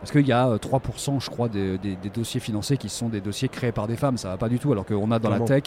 Parce 0.00 0.12
qu'il 0.12 0.26
y 0.26 0.32
a 0.32 0.48
euh, 0.48 0.58
3%, 0.58 1.20
je 1.20 1.30
crois, 1.30 1.48
des, 1.48 1.78
des- 1.78 1.96
des 1.96 2.10
dossiers 2.10 2.40
financés 2.40 2.76
qui 2.76 2.88
sont 2.88 3.08
des 3.08 3.20
dossiers 3.20 3.48
créés 3.48 3.72
par 3.72 3.86
des 3.86 3.96
femmes. 3.96 4.16
Ça 4.18 4.28
va 4.28 4.36
pas 4.36 4.48
du 4.48 4.58
tout. 4.58 4.70
Alors 4.72 4.84
qu'on 4.84 5.10
a 5.10 5.18
dans 5.18 5.30
la 5.30 5.40
tech 5.40 5.64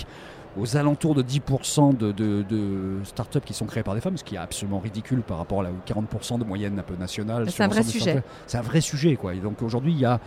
aux 0.58 0.76
alentours 0.78 1.14
de 1.16 1.22
10% 1.24 1.96
de, 1.98 2.12
de- 2.12 2.44
de 2.44 2.98
startups 3.04 3.40
qui 3.42 3.54
sont 3.54 3.66
créées 3.66 3.84
par 3.84 3.94
des 3.96 4.02
femmes, 4.02 4.18
ce 4.18 4.24
qui 4.24 4.36
est 4.36 4.40
absolument 4.40 4.80
ridicule 4.80 5.22
par 5.22 5.38
rapport 5.38 5.62
à 5.62 5.64
la 5.64 5.70
40% 5.88 6.40
de 6.40 6.44
moyenne 6.44 6.78
un 6.80 6.84
peu 6.84 6.96
nationale. 6.96 7.50
C'est 7.50 7.64
un 7.64 7.68
vrai 7.68 7.84
sujet. 7.84 8.24
C'est 8.48 8.58
un 8.58 8.62
vrai 8.62 8.82
sujet. 8.82 9.16
Quoi. 9.16 9.34
Et 9.36 9.40
donc 9.40 9.62
aujourd'hui, 9.62 9.92
il 9.94 10.00
y 10.00 10.06
a 10.06 10.20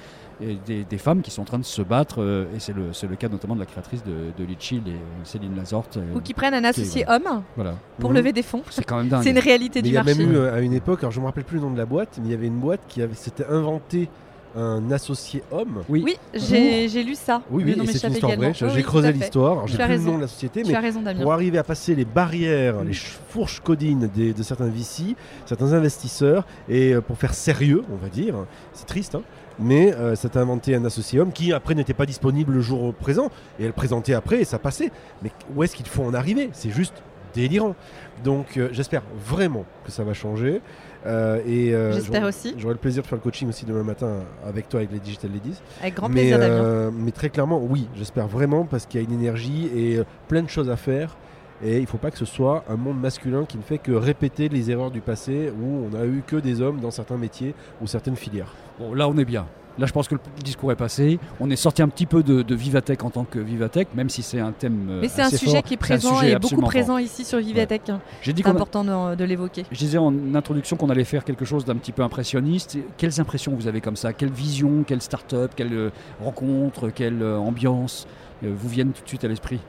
euh, 0.43 0.55
des, 0.67 0.85
des 0.85 0.99
femmes 0.99 1.21
qui 1.23 1.31
sont 1.31 1.43
en 1.43 1.45
train 1.47 1.59
de 1.59 1.65
se 1.65 1.83
battre, 1.83 2.23
euh, 2.23 2.47
et 2.55 2.61
c'est 2.61 2.73
le, 2.73 2.93
c'est 2.93 3.07
le 3.09 3.17
cas 3.17 3.29
notamment 3.29 3.55
de 3.55 3.61
la 3.61 3.67
créatrice 3.67 4.03
de, 4.05 4.33
de 4.39 4.45
Litchi, 4.45 4.83
Céline 5.25 5.55
Lazorte. 5.57 5.97
euh, 5.99 6.15
Ou 6.15 6.21
qui 6.21 6.33
prennent 6.33 6.55
un 6.55 6.65
associé 6.65 7.05
homme 7.09 7.43
Voilà. 7.57 7.75
pour 7.99 8.11
Mhm. 8.11 8.17
lever 8.17 8.33
des 8.33 8.43
fonds. 8.43 8.63
C'est 8.71 8.85
quand 8.85 8.97
même 8.99 9.09
dingue. 9.09 9.23
C'est 9.23 9.31
une 9.31 9.39
réalité 9.39 9.81
Mais 9.81 9.83
du 9.83 9.89
il 9.91 9.95
y 9.95 9.97
a 9.99 10.03
marché. 10.03 10.25
même 10.25 10.35
eu 10.35 10.39
à 10.47 10.61
une 10.61 10.73
époque, 10.73 11.01
alors 11.01 11.13
je 11.13 11.21
me 11.21 11.27
rappelle 11.27 11.45
plus 11.45 11.57
le 11.57 11.63
nom 11.65 11.71
de 11.73 11.79
la 11.79 11.87
boîte, 11.87 12.19
mais 12.23 12.29
il 12.29 12.31
y 12.31 12.35
avait 12.35 12.47
une 12.47 12.59
boîte 12.61 12.81
qui 12.89 13.03
avait 13.03 13.15
s'était 13.15 13.47
inventé 13.47 14.09
un 14.57 14.91
associé 14.91 15.43
homme. 15.53 15.83
Oui. 15.89 16.03
Oui, 16.05 16.19
j'ai 16.35 17.03
lu 17.05 17.15
ça. 17.15 17.43
Oui, 17.51 17.63
Le 17.65 17.81
oui, 17.83 17.87
c'est 17.93 18.07
une 18.07 18.13
histoire 18.15 18.37
vraie. 18.37 18.53
J'ai 18.55 18.67
oui, 18.67 18.83
creusé 18.83 19.13
l'histoire. 19.13 19.67
J'ai 19.67 19.75
plus 19.77 19.83
le 19.85 19.89
raison. 19.89 20.11
nom 20.13 20.17
de 20.17 20.23
la 20.23 20.29
société, 20.29 20.63
Tu 20.63 20.71
mais 20.71 20.77
as 20.77 20.81
raison, 20.81 21.03
Damien. 21.03 21.23
pour 21.23 21.33
arriver 21.33 21.59
à 21.59 21.63
passer 21.65 21.95
les 21.95 22.05
barrières, 22.05 22.83
les 22.83 22.93
ch- 22.93 23.19
fourches 23.29 23.61
codines 23.61 24.09
des- 24.15 24.33
de 24.33 24.43
certains 24.43 24.69
VC, 24.69 25.15
certains 25.47 25.73
investisseurs, 25.73 26.47
et 26.69 26.95
euh, 26.95 27.01
pour 27.01 27.17
faire 27.17 27.35
sérieux, 27.35 27.85
on 27.93 27.97
va 27.97 28.09
dire, 28.09 28.35
c'est 28.73 28.87
triste, 28.87 29.15
hein, 29.15 29.23
mais 29.59 29.95
euh, 29.95 30.15
ça 30.17 30.29
t'a 30.29 30.41
inventé 30.41 30.75
un 30.75 30.85
associé 30.85 31.21
homme 31.21 31.33
qui 31.33 31.53
après 31.53 31.75
n'était 31.75 31.95
pas 31.95 32.07
disponible 32.07 32.53
le 32.55 32.61
jour 32.61 32.93
présent, 32.95 33.31
et 33.59 33.65
elle 33.67 33.73
présentait 33.73 34.15
après 34.15 34.41
et 34.41 34.45
ça 34.45 34.59
passait. 34.59 34.91
Mais 35.23 35.31
où 35.55 35.63
est-ce 35.63 35.77
qu'il 35.77 35.87
faut 35.87 36.03
en 36.03 36.15
arriver? 36.15 36.51
C'est 36.53 36.71
juste 36.71 36.95
délirant. 37.35 37.77
Donc 38.25 38.57
euh, 38.57 38.69
j'espère 38.73 39.03
vraiment 39.25 39.65
que 39.85 39.93
ça 39.93 40.03
va 40.03 40.13
changer. 40.15 40.61
Euh, 41.07 41.41
et 41.47 41.75
euh, 41.75 41.93
J'espère 41.93 42.21
j'aurai- 42.21 42.29
aussi. 42.29 42.55
J'aurai 42.59 42.75
le 42.75 42.81
plaisir 42.81 43.03
de 43.03 43.09
faire 43.09 43.17
le 43.19 43.23
coaching 43.23 43.49
aussi 43.49 43.65
demain 43.65 43.83
matin 43.83 44.17
avec 44.47 44.69
toi, 44.69 44.81
avec 44.81 44.93
les 44.93 44.99
Digital 45.01 45.31
Ladies. 45.33 45.61
Avec 45.81 45.95
grand 45.95 46.09
Mais, 46.09 46.21
plaisir, 46.21 46.39
Damien. 46.39 46.53
euh, 46.55 46.91
mais 46.93 47.11
très 47.11 47.31
clairement, 47.31 47.61
oui, 47.63 47.89
j'espère 47.95 48.27
vraiment 48.29 48.65
parce 48.65 48.87
qu'il 48.87 49.01
y 49.01 49.05
a 49.05 49.07
une 49.09 49.15
énergie 49.15 49.71
et 49.75 50.01
plein 50.29 50.43
de 50.43 50.49
choses 50.49 50.71
à 50.71 50.77
faire. 50.77 51.17
Et 51.63 51.77
il 51.77 51.83
ne 51.83 51.87
faut 51.87 51.99
pas 51.99 52.11
que 52.11 52.17
ce 52.17 52.25
soit 52.25 52.65
un 52.71 52.77
monde 52.77 52.99
masculin 52.99 53.45
qui 53.45 53.59
ne 53.59 53.63
fait 53.63 53.77
que 53.77 53.93
répéter 53.93 54.49
les 54.49 54.71
erreurs 54.71 54.91
du 54.91 55.03
passé 55.03 55.53
où 55.63 55.87
on 55.91 55.95
a 55.95 56.07
eu 56.07 56.23
que 56.27 56.37
des 56.37 56.63
hommes 56.63 56.81
dans 56.81 56.91
certains 56.91 57.19
métiers 57.19 57.55
ou 57.83 57.87
certaines 57.87 58.17
filières. 58.17 58.55
Bon, 58.79 58.95
là, 58.95 59.07
on 59.09 59.17
est 59.19 59.27
bien. 59.27 59.47
Là, 59.81 59.87
je 59.87 59.93
pense 59.93 60.07
que 60.09 60.15
le 60.15 60.21
discours 60.45 60.71
est 60.71 60.77
passé. 60.77 61.19
On 61.41 61.51
est 61.51 61.57
sorti 61.57 61.81
un 61.83 61.89
petit 61.89 62.05
peu 62.07 62.23
de, 62.23 62.43
de 62.43 62.55
Vivatech 62.55 63.03
en 63.03 63.09
tant 63.11 63.25
que 63.25 63.39
Vivatech, 63.39 63.89
même 63.95 64.11
si 64.11 64.23
c'est 64.23 64.39
un 64.39 64.53
thème. 64.53 64.89
euh, 64.91 65.01
Mais 65.01 65.09
c'est 65.09 65.23
un 65.23 65.31
sujet 65.31 65.53
fort. 65.53 65.63
qui 65.63 65.75
est 65.75 65.77
présent 65.79 66.21
et 66.21 66.37
beaucoup 66.37 66.61
présent 66.61 66.87
fort. 66.95 67.01
ici 67.01 67.25
sur 67.25 67.39
Vivatech. 67.39 67.83
J'ai 68.21 68.33
dit 68.35 68.43
C'est 68.43 68.43
qu'on 68.45 68.51
a- 68.51 68.53
important 68.57 68.85
de, 68.85 69.15
de 69.17 69.25
l'évoquer. 69.25 69.65
Je 69.73 69.79
disais 69.79 69.97
en 69.99 70.13
introduction 70.35 70.77
qu'on 70.77 70.91
allait 70.91 71.05
faire 71.05 71.25
quelque 71.25 71.45
chose 71.47 71.65
d'un 71.65 71.77
petit 71.77 71.93
peu 71.93 72.03
impressionniste. 72.03 72.77
Quelles 72.99 73.21
impressions 73.21 73.55
vous 73.55 73.67
avez 73.69 73.81
comme 73.81 73.97
ça? 73.97 74.13
Quelle 74.13 74.31
vision, 74.31 74.85
quelle 74.87 75.01
start-up, 75.01 75.53
quelle 75.57 75.73
euh, 75.73 75.91
rencontre, 76.23 76.91
quelle 76.91 77.23
euh, 77.23 77.39
ambiance? 77.39 78.07
Vous 78.43 78.69
viennent 78.69 78.93
tout 78.93 79.03
de 79.03 79.09
suite 79.09 79.25
à 79.25 79.29
l'esprit? 79.29 79.61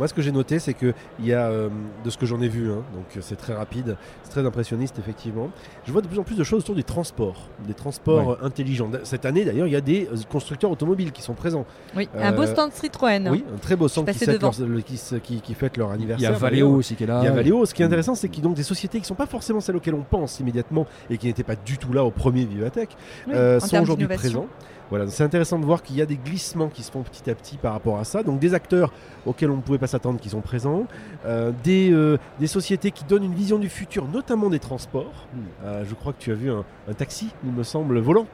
Moi, 0.00 0.08
ce 0.08 0.14
que 0.14 0.22
j'ai 0.22 0.32
noté, 0.32 0.58
c'est 0.58 0.72
qu'il 0.72 0.94
y 1.22 1.34
a, 1.34 1.48
euh, 1.50 1.68
de 2.04 2.08
ce 2.08 2.16
que 2.16 2.24
j'en 2.24 2.40
ai 2.40 2.48
vu, 2.48 2.70
hein, 2.72 2.82
donc 2.94 3.04
euh, 3.16 3.20
c'est 3.20 3.36
très 3.36 3.52
rapide, 3.52 3.98
c'est 4.22 4.30
très 4.30 4.46
impressionniste, 4.46 4.98
effectivement. 4.98 5.50
Je 5.84 5.92
vois 5.92 6.00
de 6.00 6.06
plus 6.08 6.18
en 6.18 6.22
plus 6.22 6.36
de 6.36 6.42
choses 6.42 6.62
autour 6.62 6.74
des 6.74 6.82
transports, 6.84 7.48
des 7.68 7.74
transports 7.74 8.26
Ouais. 8.28 8.36
euh, 8.42 8.46
intelligents. 8.46 8.88
Cette 9.04 9.26
année, 9.26 9.44
d'ailleurs, 9.44 9.66
il 9.66 9.72
y 9.74 9.76
a 9.76 9.82
des 9.82 10.08
constructeurs 10.30 10.70
automobiles 10.70 11.12
qui 11.12 11.20
sont 11.20 11.34
présents. 11.34 11.66
Oui, 11.94 12.08
un 12.18 12.32
beau 12.32 12.46
stand 12.46 12.72
Citroën. 12.72 13.28
Oui, 13.30 13.44
un 13.54 13.58
très 13.58 13.76
beau 13.76 13.88
centre 13.88 14.10
qui, 14.10 14.24
leur- 14.24 14.52
le- 14.66 14.80
qui, 14.80 14.96
se- 14.96 15.16
qui- 15.16 15.42
qui 15.42 15.52
fête 15.52 15.76
leur 15.76 15.88
Il 15.88 15.90
y 15.90 15.94
anniversaire. 15.96 16.30
a 16.30 16.38
Valeo 16.38 16.76
aussi 16.76 16.96
qui 16.96 17.04
est 17.04 17.06
là. 17.06 17.20
Il 17.22 17.26
y 17.26 17.28
a 17.28 17.32
Valeo. 17.32 17.66
Ce 17.66 17.74
qui 17.74 17.82
est 17.82 17.84
Mm. 17.84 17.88
intéressant, 17.88 18.14
c'est 18.14 18.30
qu'il 18.30 18.38
y 18.38 18.46
a 18.46 18.48
donc 18.48 18.56
des 18.56 18.62
sociétés 18.62 18.96
qui 18.96 19.02
ne 19.02 19.06
sont 19.08 19.14
pas 19.14 19.26
forcément 19.26 19.60
celles 19.60 19.76
auxquelles 19.76 19.94
on 19.94 20.00
pense 20.02 20.40
immédiatement 20.40 20.86
et 21.10 21.18
qui 21.18 21.26
n'étaient 21.26 21.42
pas 21.44 21.56
du 21.56 21.76
tout 21.76 21.92
là 21.92 22.04
au 22.06 22.10
premier 22.10 22.46
Vivatech, 22.46 22.88
Oui, 23.28 23.34
euh, 23.34 23.60
sont 23.60 23.78
aujourd'hui 23.82 24.06
présents. 24.06 24.46
Voilà, 24.90 25.06
c'est 25.06 25.22
intéressant 25.22 25.58
de 25.58 25.64
voir 25.64 25.82
qu'il 25.82 25.96
y 25.96 26.02
a 26.02 26.06
des 26.06 26.16
glissements 26.16 26.68
qui 26.68 26.82
se 26.82 26.90
font 26.90 27.02
petit 27.02 27.30
à 27.30 27.34
petit 27.34 27.56
par 27.56 27.72
rapport 27.72 27.98
à 27.98 28.04
ça. 28.04 28.22
Donc 28.22 28.40
des 28.40 28.54
acteurs 28.54 28.92
auxquels 29.24 29.50
on 29.50 29.56
ne 29.56 29.62
pouvait 29.62 29.78
pas 29.78 29.86
s'attendre 29.86 30.18
qui 30.18 30.28
sont 30.28 30.40
présents, 30.40 30.86
euh, 31.24 31.52
des, 31.62 31.92
euh, 31.92 32.18
des 32.40 32.48
sociétés 32.48 32.90
qui 32.90 33.04
donnent 33.04 33.24
une 33.24 33.34
vision 33.34 33.58
du 33.58 33.68
futur, 33.68 34.08
notamment 34.08 34.50
des 34.50 34.58
transports. 34.58 35.28
Mm. 35.32 35.38
Euh, 35.64 35.84
je 35.88 35.94
crois 35.94 36.12
que 36.12 36.18
tu 36.18 36.32
as 36.32 36.34
vu 36.34 36.50
un, 36.50 36.64
un 36.88 36.92
taxi, 36.92 37.30
il 37.44 37.52
me 37.52 37.62
semble, 37.62 37.98
volant. 38.00 38.26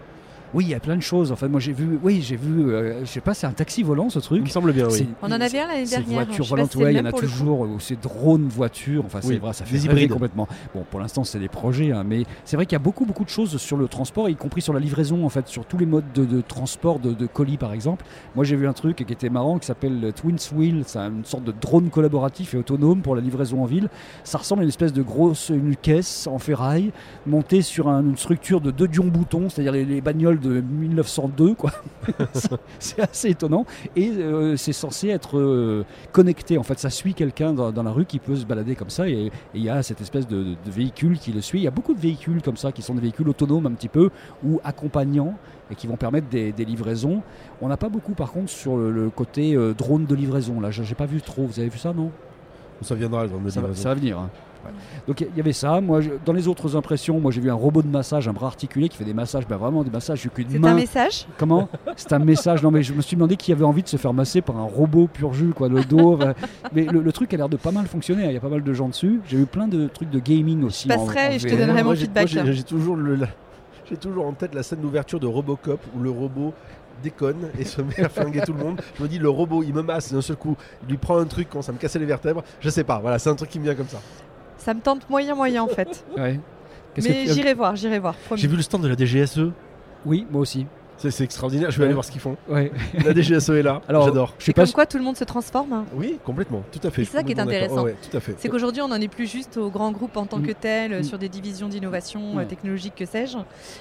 Oui, 0.54 0.64
il 0.64 0.70
y 0.70 0.74
a 0.74 0.80
plein 0.80 0.96
de 0.96 1.02
choses. 1.02 1.32
En 1.32 1.36
fait, 1.36 1.48
moi 1.48 1.60
j'ai 1.60 1.72
vu, 1.72 1.98
oui, 2.02 2.22
j'ai 2.22 2.36
vu, 2.36 2.70
euh, 2.72 3.00
je 3.00 3.06
sais 3.10 3.20
pas, 3.20 3.34
c'est 3.34 3.46
un 3.46 3.52
taxi 3.52 3.82
volant 3.82 4.08
ce 4.10 4.18
Il 4.18 4.22
truc. 4.22 4.42
me 4.42 4.48
semble 4.48 4.72
bien, 4.72 4.88
C'est- 4.88 5.02
oui. 5.02 5.08
On 5.22 5.26
en 5.26 5.32
avait 5.32 5.58
un 5.60 5.66
l'année 5.66 5.86
Ces 5.86 5.96
dernière. 5.96 6.26
si 6.32 6.42
c'est 6.44 6.78
ouais, 6.78 6.92
il 6.94 6.96
y 6.96 7.00
en 7.00 7.04
a 7.04 7.12
toujours, 7.12 7.60
ou 7.60 7.80
ces 7.80 7.96
drones 7.96 8.46
voitures, 8.48 9.04
enfin 9.04 9.20
c'est 9.22 9.36
vrai, 9.38 9.52
ça 9.52 9.64
fait 9.64 9.76
des 9.76 9.84
hybrides. 9.86 10.10
complètement. 10.12 10.48
Bon, 10.74 10.84
pour 10.90 11.00
l'instant 11.00 11.24
c'est 11.24 11.38
des 11.38 11.48
projets, 11.48 11.92
hein, 11.92 12.04
mais 12.06 12.24
c'est 12.44 12.56
vrai 12.56 12.64
qu'il 12.66 12.74
y 12.74 12.76
a 12.76 12.80
beaucoup 12.80 13.04
beaucoup 13.04 13.24
de 13.24 13.28
choses 13.28 13.56
sur 13.58 13.76
le 13.76 13.88
transport, 13.88 14.28
y 14.28 14.36
compris 14.36 14.60
sur 14.62 14.72
la 14.72 14.80
livraison 14.80 15.24
en 15.24 15.28
fait, 15.28 15.48
sur 15.48 15.64
tous 15.66 15.78
les 15.78 15.86
modes 15.86 16.04
de, 16.14 16.24
de 16.24 16.40
transport 16.40 16.98
de, 17.00 17.12
de 17.12 17.26
colis 17.26 17.56
par 17.58 17.72
exemple. 17.72 18.04
Moi 18.34 18.44
j'ai 18.44 18.56
vu 18.56 18.66
un 18.68 18.72
truc 18.72 18.96
qui 19.04 19.12
était 19.12 19.28
marrant 19.30 19.58
qui 19.58 19.66
s'appelle 19.66 20.00
le 20.00 20.12
Twins 20.12 20.38
Wheel, 20.54 20.84
c'est 20.86 20.98
une 21.00 21.24
sorte 21.24 21.44
de 21.44 21.52
drone 21.52 21.90
collaboratif 21.90 22.54
et 22.54 22.56
autonome 22.56 23.02
pour 23.02 23.14
la 23.16 23.20
livraison 23.20 23.62
en 23.62 23.66
ville. 23.66 23.88
Ça 24.24 24.38
ressemble 24.38 24.60
à 24.60 24.62
une 24.62 24.68
espèce 24.68 24.92
de 24.92 25.02
grosse 25.02 25.48
une 25.50 25.76
caisse 25.76 26.26
en 26.26 26.38
ferraille 26.38 26.92
montée 27.26 27.62
sur 27.62 27.88
un- 27.88 28.02
une 28.02 28.16
structure 28.16 28.60
de 28.60 28.70
deux 28.70 28.88
dions 28.88 29.06
boutons, 29.06 29.48
c'est-à-dire 29.48 29.72
les, 29.72 29.84
les 29.84 30.00
bagnoles 30.00 30.38
de 30.40 30.45
1902 30.48 31.54
quoi. 31.54 31.70
C'est- 32.78 33.00
assez 33.00 33.28
étonnant 33.30 33.64
et 33.94 34.10
euh, 34.10 34.56
c'est 34.56 34.72
censé 34.72 35.08
être 35.08 35.38
euh, 35.38 35.84
connecté. 36.12 36.58
En 36.58 36.62
fait, 36.62 36.78
ça 36.78 36.90
suit 36.90 37.14
quelqu'un 37.14 37.52
dans, 37.52 37.70
dans 37.72 37.82
la 37.82 37.90
rue 37.90 38.04
qui 38.06 38.18
peut 38.18 38.36
se 38.36 38.44
balader 38.46 38.74
comme 38.74 38.90
ça 38.90 39.08
et 39.08 39.30
il 39.54 39.62
y 39.62 39.68
a 39.68 39.82
cette 39.82 40.00
espèce 40.00 40.26
de, 40.26 40.42
de 40.64 40.70
véhicule 40.70 41.18
qui 41.18 41.32
le 41.32 41.40
suit. 41.40 41.60
Il 41.60 41.64
y 41.64 41.68
a 41.68 41.70
beaucoup 41.70 41.94
de 41.94 42.00
véhicules 42.00 42.42
comme 42.42 42.56
ça 42.56 42.72
qui 42.72 42.82
sont 42.82 42.94
des 42.94 43.00
véhicules 43.00 43.28
autonomes 43.28 43.66
un 43.66 43.72
petit 43.72 43.88
peu 43.88 44.10
ou 44.44 44.60
accompagnants 44.64 45.34
et 45.70 45.74
qui 45.74 45.86
vont 45.86 45.96
permettre 45.96 46.28
des, 46.28 46.52
des 46.52 46.64
livraisons. 46.64 47.22
On 47.60 47.68
n'a 47.68 47.76
pas 47.76 47.88
beaucoup 47.88 48.12
par 48.14 48.32
contre 48.32 48.50
sur 48.50 48.76
le, 48.76 48.90
le 48.90 49.10
côté 49.10 49.54
euh, 49.54 49.74
drone 49.74 50.06
de 50.06 50.14
livraison. 50.14 50.60
Là, 50.60 50.70
j'ai 50.70 50.94
pas 50.94 51.06
vu 51.06 51.20
trop. 51.20 51.44
Vous 51.46 51.58
avez 51.60 51.68
vu 51.68 51.78
ça, 51.78 51.92
non? 51.92 52.10
Ça 52.82 52.94
viendra 52.94 53.24
le 53.24 53.28
ça 53.30 53.34
va, 53.36 53.40
livraison. 53.68 53.82
ça 53.82 53.88
va 53.90 53.94
venir. 53.94 54.18
hein. 54.18 54.30
Ouais. 54.66 54.72
Donc 55.08 55.20
il 55.20 55.36
y 55.36 55.40
avait 55.40 55.52
ça. 55.52 55.80
Moi, 55.80 56.00
je- 56.00 56.10
dans 56.24 56.32
les 56.32 56.48
autres 56.48 56.76
impressions, 56.76 57.18
moi 57.20 57.30
j'ai 57.32 57.40
vu 57.40 57.50
un 57.50 57.54
robot 57.54 57.82
de 57.82 57.88
massage, 57.88 58.28
un 58.28 58.32
bras 58.32 58.46
articulé 58.48 58.88
qui 58.88 58.96
fait 58.96 59.04
des 59.04 59.14
massages, 59.14 59.46
ben, 59.46 59.56
vraiment 59.56 59.82
des 59.84 59.90
massages 59.90 60.20
j'ai 60.22 60.28
qu'une 60.28 60.48
C'est 60.50 60.58
main. 60.58 60.72
un 60.72 60.74
message? 60.74 61.26
Comment? 61.38 61.68
C'est 61.96 62.12
un 62.12 62.18
message. 62.18 62.62
Non, 62.62 62.70
mais 62.70 62.82
je 62.82 62.92
me 62.92 63.00
suis 63.02 63.16
demandé 63.16 63.36
qui 63.36 63.52
avait 63.52 63.64
envie 63.64 63.82
de 63.82 63.88
se 63.88 63.96
faire 63.96 64.12
masser 64.12 64.40
par 64.42 64.56
un 64.58 64.64
robot 64.64 65.06
pur 65.12 65.32
jus, 65.34 65.52
quoi, 65.54 65.68
le 65.68 65.84
dos. 65.84 66.18
mais 66.72 66.84
le, 66.84 67.00
le 67.00 67.12
truc 67.12 67.32
a 67.34 67.36
l'air 67.36 67.48
de 67.48 67.56
pas 67.56 67.70
mal 67.72 67.86
fonctionner. 67.86 68.24
hein. 68.24 68.28
Il 68.30 68.34
y 68.34 68.38
a 68.38 68.40
pas 68.40 68.48
mal 68.48 68.62
de 68.62 68.72
gens 68.72 68.88
dessus. 68.88 69.20
J'ai 69.28 69.38
eu 69.38 69.46
plein 69.46 69.68
de 69.68 69.86
trucs 69.88 70.10
de 70.10 70.18
gaming 70.18 70.62
aussi. 70.64 70.90
en- 70.90 70.96
passerai 70.96 71.26
en 71.28 71.30
et 71.32 71.38
je 71.38 71.46
te 71.48 71.54
donnerai 71.54 71.82
mon 71.82 71.94
feedback. 71.94 72.32
moi, 72.34 72.44
J'ai 72.44 72.52
j'ai 72.52 72.62
toujours, 72.62 72.96
le- 72.96 73.14
la- 73.16 73.28
j'ai 73.88 73.96
toujours 73.96 74.26
en 74.26 74.32
tête 74.32 74.54
la 74.54 74.62
scène 74.62 74.80
d'ouverture 74.80 75.20
de 75.20 75.26
Robocop 75.26 75.80
où 75.96 76.00
le 76.02 76.10
robot 76.10 76.52
déconne 77.02 77.50
et 77.58 77.64
se 77.64 77.82
met 77.82 78.00
à 78.00 78.08
flinguer 78.08 78.40
tout 78.40 78.52
le 78.54 78.58
monde. 78.64 78.80
Je 78.96 79.02
me 79.02 79.08
dis, 79.08 79.18
le 79.18 79.28
robot, 79.28 79.62
il 79.62 79.74
me 79.74 79.82
masse 79.82 80.12
d'un 80.12 80.22
seul 80.22 80.36
coup, 80.36 80.56
il 80.82 80.88
lui 80.90 80.96
prend 80.96 81.18
un 81.18 81.26
truc 81.26 81.48
quand 81.50 81.60
ça 81.60 81.70
me 81.72 81.76
cassait 81.78 81.98
les 81.98 82.06
vertèbres. 82.06 82.42
Je 82.60 82.70
sais 82.70 82.84
pas, 82.84 82.98
voilà, 83.00 83.18
c'est 83.18 83.28
un 83.28 83.34
truc 83.34 83.50
qui 83.50 83.58
me 83.58 83.64
vient 83.64 83.74
comme 83.74 83.86
ça. 83.88 83.98
Ça 84.66 84.74
me 84.74 84.80
tente 84.80 85.08
moyen 85.08 85.36
moyen 85.36 85.62
en 85.62 85.68
fait. 85.68 86.04
Ouais. 86.18 86.40
Mais 86.96 87.24
que 87.26 87.32
j'irai 87.32 87.54
voir, 87.54 87.76
j'irai 87.76 88.00
voir. 88.00 88.14
promis. 88.16 88.40
J'ai 88.40 88.48
vu 88.48 88.56
le 88.56 88.62
stand 88.62 88.82
de 88.82 88.88
la 88.88 88.96
DGSE, 88.96 89.52
Oui, 90.04 90.26
moi 90.28 90.40
aussi. 90.40 90.66
c'est 90.96 91.12
c'est 91.12 91.22
extraordinaire, 91.22 91.70
je 91.70 91.76
vais 91.76 91.82
Ouais. 91.82 91.86
aller 91.86 91.94
voir 91.94 92.04
ce 92.04 92.10
qu'ils 92.10 92.20
font. 92.20 92.36
Ouais. 92.48 92.72
La 93.04 93.14
DGSE 93.14 93.50
est 93.50 93.62
là, 93.62 93.80
Alors, 93.88 94.06
j'adore. 94.06 94.34
Je 94.38 94.44
sais 94.44 94.46
C'est 94.46 94.52
pas. 94.54 94.64
comme 94.64 94.72
quoi 94.72 94.86
tout 94.86 94.98
le 94.98 95.04
monde 95.04 95.16
se 95.16 95.22
transforme. 95.22 95.72
hein. 95.72 95.84
Oui, 95.94 96.18
complètement, 96.24 96.64
tout 96.72 96.80
à 96.82 96.90
fait. 96.90 97.04
C'est 97.04 97.12
ça 97.18 97.22
qui 97.22 97.30
est 97.32 97.38
intéressant. 97.38 97.76
Ouais, 97.84 97.92
ouais, 97.92 97.96
tout 98.10 98.16
à 98.16 98.18
fait. 98.18 98.34
C'est 98.38 98.48
qu'aujourd'hui, 98.48 98.82
on 98.82 98.88
n'en 98.88 99.00
est 99.00 99.06
plus 99.06 99.30
juste 99.30 99.56
aux 99.56 99.70
grands 99.70 99.92
groupes 99.92 100.16
en 100.16 100.26
tant 100.26 100.38
Mm. 100.38 100.46
que 100.46 100.52
tels, 100.52 100.92
euh, 100.94 101.00
Mm. 101.00 101.04
sur 101.04 101.18
des 101.18 101.28
divisions 101.28 101.68
d'innovation 101.68 102.20
euh, 102.32 102.36
Ouais. 102.38 102.46
technologique, 102.46 102.94
que 102.96 103.06
sais-je. 103.06 103.38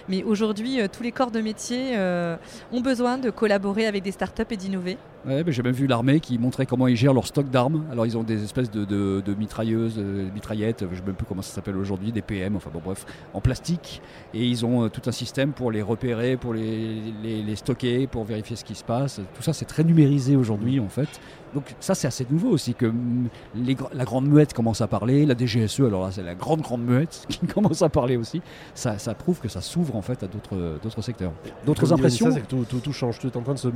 Mais 0.08 0.22
aujourd'hui, 0.24 0.82
euh, 0.82 0.88
tous 0.88 1.02
les 1.02 1.12
corps 1.12 1.32
de 1.32 1.42
métier 1.42 1.98
euh, 1.98 2.36
ont 2.72 2.82
besoin 2.82 3.18
de 3.18 3.32
collaborer 3.32 3.88
avec 3.88 4.04
des 4.04 4.12
startups 4.12 4.44
et 4.52 4.58
d'innover. 4.58 4.98
Ouais, 5.28 5.44
j'ai 5.48 5.64
même 5.64 5.74
vu 5.74 5.88
l'armée 5.88 6.20
qui 6.20 6.38
montrait 6.38 6.66
comment 6.68 6.88
ils 6.88 6.96
gèrent 6.96 7.14
leur 7.14 7.26
stock 7.26 7.50
d'armes. 7.50 7.84
Alors 7.92 8.06
ils 8.06 8.16
ont 8.18 8.24
des 8.24 8.44
espèces 8.44 8.70
de, 8.70 8.86
de- 8.86 9.22
de 9.26 9.34
mitrailleuses, 9.34 9.96
euh, 9.98 10.30
mitraillettes, 10.34 10.82
je 10.82 10.86
ne 10.94 10.96
sais 11.00 11.06
même 11.06 11.16
plus 11.16 11.26
comment 11.26 11.42
ça 11.42 11.54
s'appelle 11.54 11.78
aujourd'hui, 11.78 12.12
des 12.12 12.22
PM, 12.22 12.56
enfin 12.56 12.70
bon 12.72 12.82
bref, 12.84 13.06
en 13.34 13.42
plastique. 13.42 14.02
Et 14.34 14.46
ils 14.46 14.66
ont 14.66 14.84
euh, 14.86 14.90
tout 14.90 15.02
un 15.08 15.12
système 15.12 15.52
pour 15.52 15.72
les 15.72 15.82
repérer, 15.82 16.38
pour 16.38 16.54
les, 16.54 17.02
les- 17.24 17.42
les 17.42 17.56
stocker, 17.56 18.06
pour 18.08 18.24
vérifier 18.24 18.56
ce 18.56 18.64
qui 18.64 18.76
se 18.76 18.84
passe. 18.84 19.20
Tout 19.36 19.42
ça 19.42 19.54
c'est 19.54 19.66
très 19.66 19.84
numérisé 19.84 20.36
aujourd'hui 20.36 20.80
en 20.80 20.90
fait. 20.90 21.10
Donc 21.56 21.74
ça 21.80 21.96
c'est 21.96 22.08
assez 22.08 22.28
nouveau 22.30 22.50
aussi 22.50 22.76
que 22.76 22.86
mm, 22.86 23.30
les 23.56 23.76
la 23.94 24.04
grande 24.06 24.28
muette 24.28 24.54
commence 24.54 24.82
à 24.82 24.88
parler, 24.88 25.26
la 25.26 25.36
DGSE, 25.36 25.80
alors 25.80 26.04
là 26.04 26.12
c'est 26.12 26.22
la 26.24 26.36
grande 26.36 26.62
grande 26.62 26.84
muette 26.86 27.26
qui 27.30 27.40
commence 27.48 27.82
à 27.82 27.90
parler 27.90 28.18
aussi. 28.18 28.42
Ça, 28.76 29.00
ça 29.00 29.16
prouve 29.16 29.40
que 29.40 29.48
ça 29.50 29.62
s'ouvre 29.62 29.96
en 29.96 30.02
fait 30.04 30.22
à 30.22 30.28
d'autres 30.28 31.02
secteurs. 31.02 31.32
D'autres 31.66 31.94
impressions 31.94 32.28
c'est 32.32 32.42
que 32.42 32.48
tout, 32.48 32.66
tout- 32.70 32.80
tout 32.80 32.94
change, 32.94 33.18
tout 33.18 33.28
est 33.28 33.38
en 33.38 33.42
train 33.42 33.54
de 33.54 33.60
se 33.60 33.70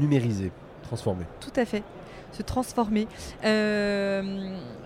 numériser, 0.00 0.52
transformer. 0.82 1.24
Tout 1.40 1.52
à 1.56 1.64
fait. 1.64 1.82
Se 2.32 2.42
transformer. 2.42 3.06
Euh, 3.44 4.22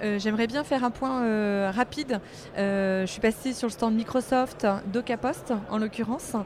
euh, 0.02 0.18
J'aimerais 0.18 0.46
bien 0.46 0.64
faire 0.64 0.84
un 0.84 0.90
point 0.90 1.22
euh, 1.22 1.72
rapide. 1.74 2.20
Je 2.56 3.06
suis 3.06 3.22
passée 3.22 3.54
sur 3.54 3.68
le 3.68 3.72
stand 3.72 3.94
Microsoft, 3.94 4.66
DocaPost 4.92 5.54
en 5.70 5.78
l'occurrence. 5.78 6.36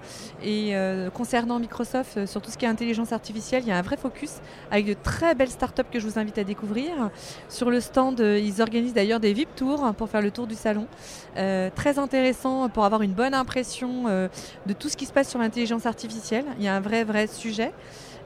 Et 0.45 0.75
concernant 1.13 1.59
Microsoft, 1.59 2.27
sur 2.27 2.41
tout 2.41 2.51
ce 2.51 2.59
qui 2.59 2.67
est 2.67 2.69
intelligence 2.69 3.13
artificielle, 3.13 3.63
il 3.65 3.69
y 3.69 3.73
a 3.73 3.79
un 3.79 3.83
vrai 3.83 3.97
focus 3.97 4.35
avec 4.71 4.87
de 4.87 4.95
très 4.95 5.35
belles 5.35 5.51
startups 5.51 5.83
que 5.91 5.99
je 5.99 6.07
vous 6.07 6.19
invite 6.19 6.39
à 6.39 6.45
découvrir. 6.45 7.11
Sur 7.49 7.71
le 7.71 7.81
stand, 7.81 8.21
ils 8.21 8.63
organisent 8.63 8.95
d'ailleurs 8.95 9.21
des 9.21 9.33
VIP 9.33 9.55
tours 9.57 9.93
pour 9.95 10.09
faire 10.09 10.23
le 10.23 10.31
tour 10.31 10.47
du 10.47 10.55
salon. 10.55 10.87
Très 11.35 11.99
intéressant 11.99 12.69
pour 12.69 12.85
avoir 12.85 13.03
une 13.03 13.13
bonne 13.13 13.35
impression 13.35 14.05
de 14.05 14.73
tout 14.79 14.89
ce 14.89 14.97
qui 14.97 15.07
se 15.07 15.13
passe 15.13 15.29
sur 15.29 15.41
l'intelligence 15.41 15.87
artificielle. 15.87 16.45
Il 16.59 16.65
y 16.65 16.69
a 16.69 16.77
un 16.77 16.81
vrai, 16.81 17.03
vrai 17.03 17.27
sujet. 17.27 17.73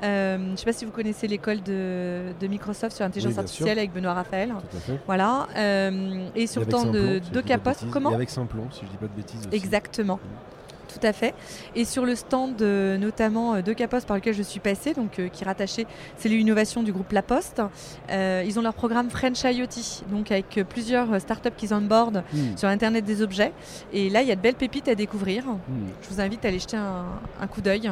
Euh, 0.02 0.36
je 0.38 0.50
ne 0.52 0.56
sais 0.56 0.64
pas 0.64 0.72
si 0.72 0.84
vous 0.84 0.90
connaissez 0.90 1.26
l'école 1.26 1.62
de, 1.62 2.32
de 2.38 2.46
Microsoft 2.46 2.94
sur 2.96 3.04
l'intelligence 3.04 3.32
Oui, 3.34 3.38
artificielle 3.38 3.68
sûr. 3.74 3.78
avec 3.78 3.92
Benoît 3.92 4.14
Raphaël. 4.14 4.50
Tout 4.70 4.76
à 4.76 4.80
fait. 4.80 5.00
Voilà. 5.06 5.46
Euh, 5.56 6.28
et 6.34 6.46
sur 6.46 6.62
le 6.64 6.70
Simplon, 6.70 6.90
de, 6.92 7.20
si 7.24 7.30
de 7.30 7.40
Capote. 7.40 7.78
Comment 7.90 8.10
Et 8.12 8.14
avec 8.14 8.30
Simplon, 8.30 8.68
si 8.70 8.80
je 8.84 8.90
dis 8.90 8.96
pas 8.96 9.06
de 9.06 9.12
bêtises 9.16 9.46
aussi. 9.46 9.56
Exactement. 9.56 10.20
Tout 10.88 11.06
à 11.06 11.12
fait. 11.12 11.34
Et 11.74 11.84
sur 11.84 12.06
le 12.06 12.14
stand 12.14 12.62
euh, 12.62 12.96
notamment 12.96 13.60
de 13.60 13.72
Caposte 13.74 14.06
par 14.06 14.16
lequel 14.16 14.32
je 14.32 14.42
suis 14.42 14.60
passée, 14.60 14.94
donc 14.94 15.18
euh, 15.18 15.28
qui 15.28 15.42
est 15.42 15.46
rattaché, 15.46 15.86
c'est 16.16 16.28
l'innovation 16.30 16.82
du 16.82 16.90
groupe 16.92 17.12
La 17.12 17.20
Poste. 17.22 17.60
Euh, 18.10 18.42
ils 18.46 18.58
ont 18.58 18.62
leur 18.62 18.72
programme 18.72 19.10
French 19.10 19.42
IoT, 19.44 20.06
donc 20.10 20.30
avec 20.30 20.60
plusieurs 20.70 21.20
startups 21.20 21.50
qu'ils 21.56 21.74
onboardent 21.74 22.22
Hmm, 22.32 22.56
sur 22.56 22.68
Internet 22.68 23.04
des 23.04 23.20
objets. 23.20 23.52
Et 23.92 24.08
là, 24.08 24.22
il 24.22 24.28
y 24.28 24.32
a 24.32 24.36
de 24.36 24.40
belles 24.40 24.54
pépites 24.54 24.88
à 24.88 24.94
découvrir. 24.94 25.44
hmm. 25.44 25.58
Je 26.02 26.08
vous 26.08 26.20
invite 26.20 26.44
à 26.46 26.48
aller 26.48 26.60
jeter 26.60 26.76
un, 26.78 27.04
un 27.40 27.46
coup 27.46 27.60
d'œil 27.60 27.90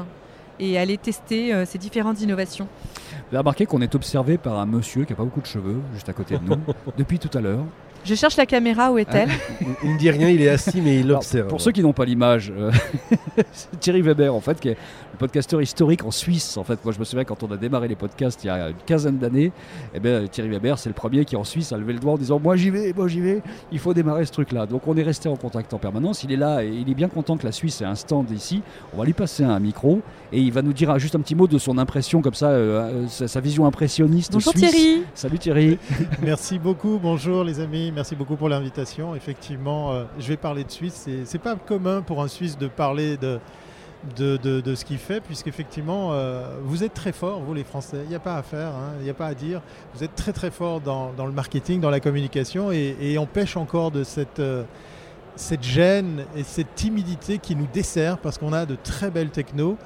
et 0.60 0.78
aller 0.78 0.96
tester 0.98 1.52
euh, 1.52 1.64
ces 1.66 1.78
différentes 1.78 2.20
innovations. 2.20 2.66
Vous 3.10 3.36
avez 3.36 3.38
remarqué 3.38 3.66
qu'on 3.66 3.80
est 3.80 3.94
observé 3.94 4.38
par 4.38 4.58
un 4.58 4.66
monsieur 4.66 5.04
qui 5.04 5.12
n'a 5.12 5.16
pas 5.16 5.24
beaucoup 5.24 5.40
de 5.40 5.46
cheveux, 5.46 5.76
juste 5.94 6.08
à 6.08 6.12
côté 6.12 6.36
de 6.38 6.44
nous, 6.44 6.56
depuis 6.98 7.18
tout 7.18 7.36
à 7.36 7.40
l'heure. 7.40 7.64
Je 8.04 8.14
cherche 8.14 8.36
la 8.36 8.44
caméra, 8.44 8.92
où 8.92 8.98
est-elle 8.98 9.30
Il, 9.62 9.66
il 9.82 9.92
ne 9.94 9.98
dit 9.98 10.10
rien, 10.10 10.28
il 10.28 10.42
est 10.42 10.50
assis, 10.50 10.82
mais 10.82 11.00
il 11.00 11.06
Alors, 11.06 11.18
observe. 11.18 11.48
pour 11.48 11.60
ceux 11.62 11.72
qui 11.72 11.80
n'ont 11.82 11.94
pas 11.94 12.04
l'image, 12.04 12.52
euh, 12.54 12.70
c'est 13.52 13.80
Thierry 13.80 14.02
Weber, 14.02 14.34
en 14.34 14.40
fait, 14.40 14.60
qui 14.60 14.68
est 14.68 14.76
le 15.14 15.18
podcasteur 15.18 15.62
historique 15.62 16.04
en 16.04 16.10
Suisse. 16.10 16.56
En 16.56 16.64
fait, 16.64 16.84
moi, 16.84 16.92
je 16.92 16.98
me 16.98 17.04
souviens 17.04 17.24
quand 17.24 17.42
on 17.44 17.50
a 17.52 17.56
démarré 17.56 17.86
les 17.86 17.94
podcasts 17.94 18.42
il 18.42 18.48
y 18.48 18.50
a 18.50 18.70
une 18.70 18.76
quinzaine 18.84 19.18
d'années, 19.18 19.52
eh 19.94 20.00
ben, 20.00 20.28
Thierry 20.28 20.50
Weber, 20.50 20.76
c'est 20.76 20.90
le 20.90 20.94
premier 20.94 21.24
qui 21.24 21.36
en 21.36 21.44
Suisse 21.44 21.72
a 21.72 21.78
levé 21.78 21.92
le 21.92 22.00
doigt 22.00 22.14
en 22.14 22.18
disant 22.18 22.40
Moi 22.40 22.56
j'y 22.56 22.70
vais, 22.70 22.92
moi 22.92 23.06
j'y 23.06 23.20
vais, 23.20 23.40
il 23.70 23.78
faut 23.78 23.94
démarrer 23.94 24.26
ce 24.26 24.32
truc-là. 24.32 24.66
Donc 24.66 24.88
on 24.88 24.96
est 24.96 25.02
resté 25.02 25.28
en 25.28 25.36
contact 25.36 25.72
en 25.72 25.78
permanence. 25.78 26.24
Il 26.24 26.32
est 26.32 26.36
là 26.36 26.64
et 26.64 26.68
il 26.68 26.90
est 26.90 26.94
bien 26.94 27.08
content 27.08 27.36
que 27.36 27.46
la 27.46 27.52
Suisse 27.52 27.80
ait 27.80 27.84
un 27.84 27.94
stand 27.94 28.28
ici. 28.32 28.62
On 28.92 28.98
va 28.98 29.04
lui 29.04 29.12
passer 29.12 29.44
un 29.44 29.60
micro 29.60 30.00
et 30.32 30.40
il 30.40 30.52
va 30.52 30.62
nous 30.62 30.72
dire 30.72 30.98
juste 30.98 31.14
un 31.14 31.20
petit 31.20 31.36
mot 31.36 31.46
de 31.46 31.58
son 31.58 31.78
impression, 31.78 32.20
comme 32.20 32.34
ça, 32.34 32.48
euh, 32.48 33.06
sa, 33.08 33.28
sa 33.28 33.40
vision 33.40 33.66
impressionniste 33.66 34.32
Bonjour 34.32 34.52
suisse. 34.52 34.70
Thierry 34.70 35.02
Salut 35.14 35.38
Thierry. 35.38 35.78
Merci 36.22 36.58
beaucoup, 36.58 36.98
bonjour 37.00 37.44
les 37.44 37.60
amis, 37.60 37.92
merci 37.94 38.16
beaucoup 38.16 38.36
pour 38.36 38.48
l'invitation. 38.48 39.14
Effectivement, 39.14 39.92
euh, 39.92 40.04
je 40.18 40.26
vais 40.28 40.36
parler 40.36 40.64
de 40.64 40.70
Suisse. 40.70 41.08
C'est 41.24 41.38
pas 41.38 41.54
commun 41.54 42.02
pour 42.02 42.22
un 42.22 42.28
Suisse 42.28 42.58
de 42.58 42.66
parler 42.66 43.16
de, 43.16 43.38
de, 44.16 44.74
ce 44.74 44.84
qu'il 44.84 44.98
fait, 44.98 45.20
puisqu'effectivement, 45.20 46.10
euh, 46.12 46.56
vous 46.62 46.84
êtes 46.84 46.94
très 46.94 47.12
forts, 47.12 47.40
vous 47.40 47.54
les 47.54 47.64
Français. 47.64 48.00
Il 48.04 48.08
n'y 48.08 48.14
a 48.14 48.20
pas 48.20 48.36
à 48.36 48.42
faire, 48.42 48.68
hein, 48.68 48.92
il 48.98 49.04
n'y 49.04 49.10
a 49.10 49.14
pas 49.14 49.26
à 49.26 49.34
dire. 49.34 49.60
Vous 49.94 50.04
êtes 50.04 50.14
très 50.14 50.32
très 50.32 50.50
dans, 50.84 51.12
dans 51.12 51.26
le 51.26 51.32
marketing, 51.32 51.80
dans 51.80 51.90
la 51.90 52.00
communication, 52.00 52.72
et, 52.72 52.96
et 53.00 53.18
on 53.18 53.26
pêche 53.26 53.56
encore 53.56 53.90
de 53.90 54.04
cette. 54.04 54.40
euh, 54.40 54.64
cette 55.36 55.64
gêne 55.64 56.24
et 56.36 56.44
cette 56.44 56.74
timidité 56.74 57.38
qui 57.38 57.56
nous 57.56 57.66
dessert 57.72 58.18
parce 58.18 58.38
qu'on 58.38 58.52
a 58.52 58.66
de 58.66 58.76
très 58.76 59.10
belles 59.10 59.30
technos. 59.30 59.76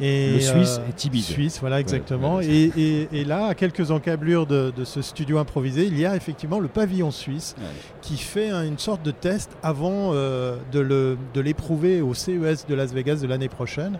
Et, 0.00 0.32
Le 0.34 0.40
Suisse 0.40 0.78
euh, 0.80 0.88
est 0.88 0.96
timide. 0.96 1.22
Suisse, 1.24 1.58
voilà 1.60 1.78
exactement. 1.80 2.36
ouais, 2.36 2.46
et, 2.46 2.72
et- 2.76 3.08
et 3.12 3.24
là, 3.24 3.46
à 3.46 3.54
quelques 3.54 3.90
encablures 3.90 4.46
de, 4.46 4.72
de 4.76 4.84
ce 4.84 5.02
studio 5.02 5.38
improvisé, 5.38 5.84
il 5.86 5.98
y 5.98 6.06
a 6.06 6.16
effectivement 6.16 6.58
le 6.58 6.68
pavillon 6.68 7.10
suisse 7.10 7.54
Ouais. 7.58 7.64
qui 8.00 8.16
fait 8.16 8.48
un- 8.50 8.64
une 8.64 8.78
sorte 8.78 9.02
de 9.02 9.10
test 9.10 9.50
avant 9.62 10.12
euh, 10.14 10.56
de 10.72 11.40
l'éprouver 11.40 12.00
au 12.00 12.14
CES 12.14 12.66
de 12.68 12.74
Las 12.74 12.92
Vegas 12.92 13.16
de 13.16 13.26
l'année 13.26 13.48
prochaine. 13.48 13.98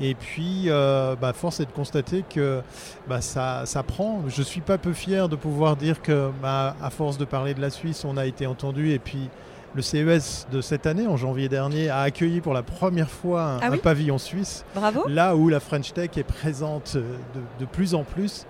Et 0.00 0.14
puis, 0.14 0.64
euh, 0.66 1.16
bah, 1.20 1.32
force 1.32 1.58
est 1.60 1.64
de 1.66 1.72
constater 1.72 2.24
que 2.28 2.60
bah, 3.08 3.20
ça, 3.20 3.62
ça 3.64 3.82
prend. 3.82 4.22
Je 4.28 4.42
suis 4.42 4.60
pas 4.60 4.78
peu 4.78 4.92
fier 4.92 5.28
de 5.28 5.34
pouvoir 5.34 5.74
dire 5.76 6.02
que, 6.02 6.30
bah, 6.40 6.76
à 6.80 6.90
force 6.90 7.18
de 7.18 7.24
parler 7.24 7.52
de 7.54 7.60
la 7.60 7.70
Suisse, 7.70 8.04
on 8.04 8.16
a 8.16 8.24
été 8.26 8.46
entendu. 8.46 8.92
Et 8.92 8.98
puis, 9.00 9.28
le 9.74 9.82
CES 9.82 10.46
de 10.50 10.60
cette 10.60 10.86
année, 10.86 11.06
en 11.06 11.16
janvier 11.16 11.48
dernier, 11.48 11.88
a 11.90 12.00
accueilli 12.00 12.40
pour 12.40 12.54
la 12.54 12.62
première 12.62 13.10
fois 13.10 13.42
un, 13.42 13.58
Ah 13.60 13.66
un 13.66 13.76
pavillon 13.78 14.18
suisse 14.18 14.64
Bravo 14.74 15.02
là 15.08 15.36
où 15.36 15.48
la 15.48 15.60
French 15.60 15.92
Tech 15.92 16.10
est 16.16 16.22
présente 16.24 16.94
euh, 16.96 17.02
de, 17.34 17.40
de 17.60 17.64
plus 17.70 17.94
en 17.94 18.02
plus. 18.04 18.46